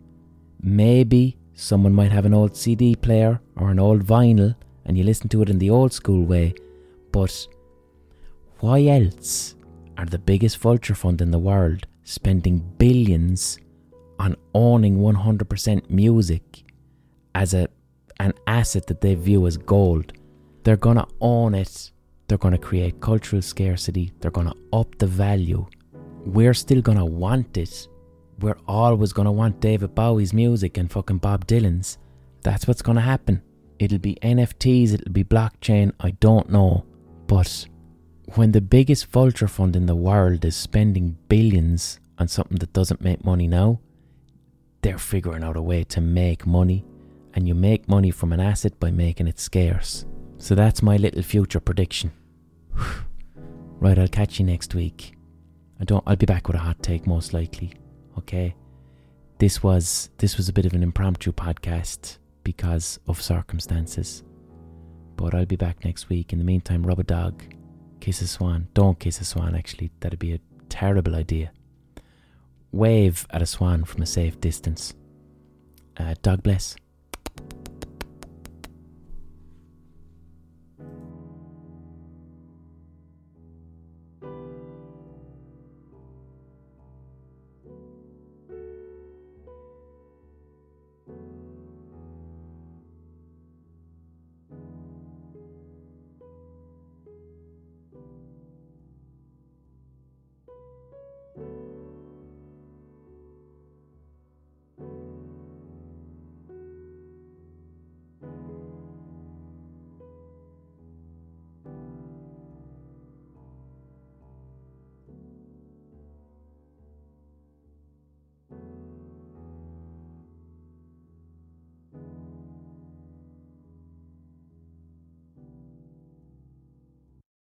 [0.63, 5.29] Maybe someone might have an old CD player or an old vinyl and you listen
[5.29, 6.55] to it in the old school way
[7.11, 7.47] but
[8.61, 9.53] why else
[9.95, 13.59] are the biggest vulture fund in the world spending billions
[14.17, 16.63] on owning 100% music
[17.35, 17.67] as a
[18.19, 20.13] an asset that they view as gold?
[20.63, 21.91] They're going to own it.
[22.27, 24.11] They're going to create cultural scarcity.
[24.19, 25.65] They're going to up the value.
[26.25, 27.87] We're still going to want it.
[28.39, 31.97] We're always going to want David Bowie's music and fucking Bob Dylan's.
[32.41, 33.41] That's what's going to happen.
[33.79, 36.85] It'll be NFTs, it'll be blockchain, I don't know.
[37.27, 37.67] But
[38.35, 43.01] when the biggest vulture fund in the world is spending billions on something that doesn't
[43.01, 43.79] make money now,
[44.81, 46.85] they're figuring out a way to make money.
[47.35, 50.05] And you make money from an asset by making it scarce.
[50.37, 52.11] So that's my little future prediction.
[53.79, 55.15] right, I'll catch you next week.
[55.79, 57.73] I don't I'll be back with a hot take most likely.
[58.17, 58.55] Okay?
[59.37, 64.23] This was this was a bit of an impromptu podcast because of circumstances.
[65.17, 66.31] But I'll be back next week.
[66.31, 67.43] In the meantime, rub a dog,
[67.99, 68.67] kiss a swan.
[68.73, 69.91] Don't kiss a swan, actually.
[69.99, 71.51] That'd be a terrible idea.
[72.71, 74.93] Wave at a swan from a safe distance.
[75.97, 76.75] Uh, dog bless.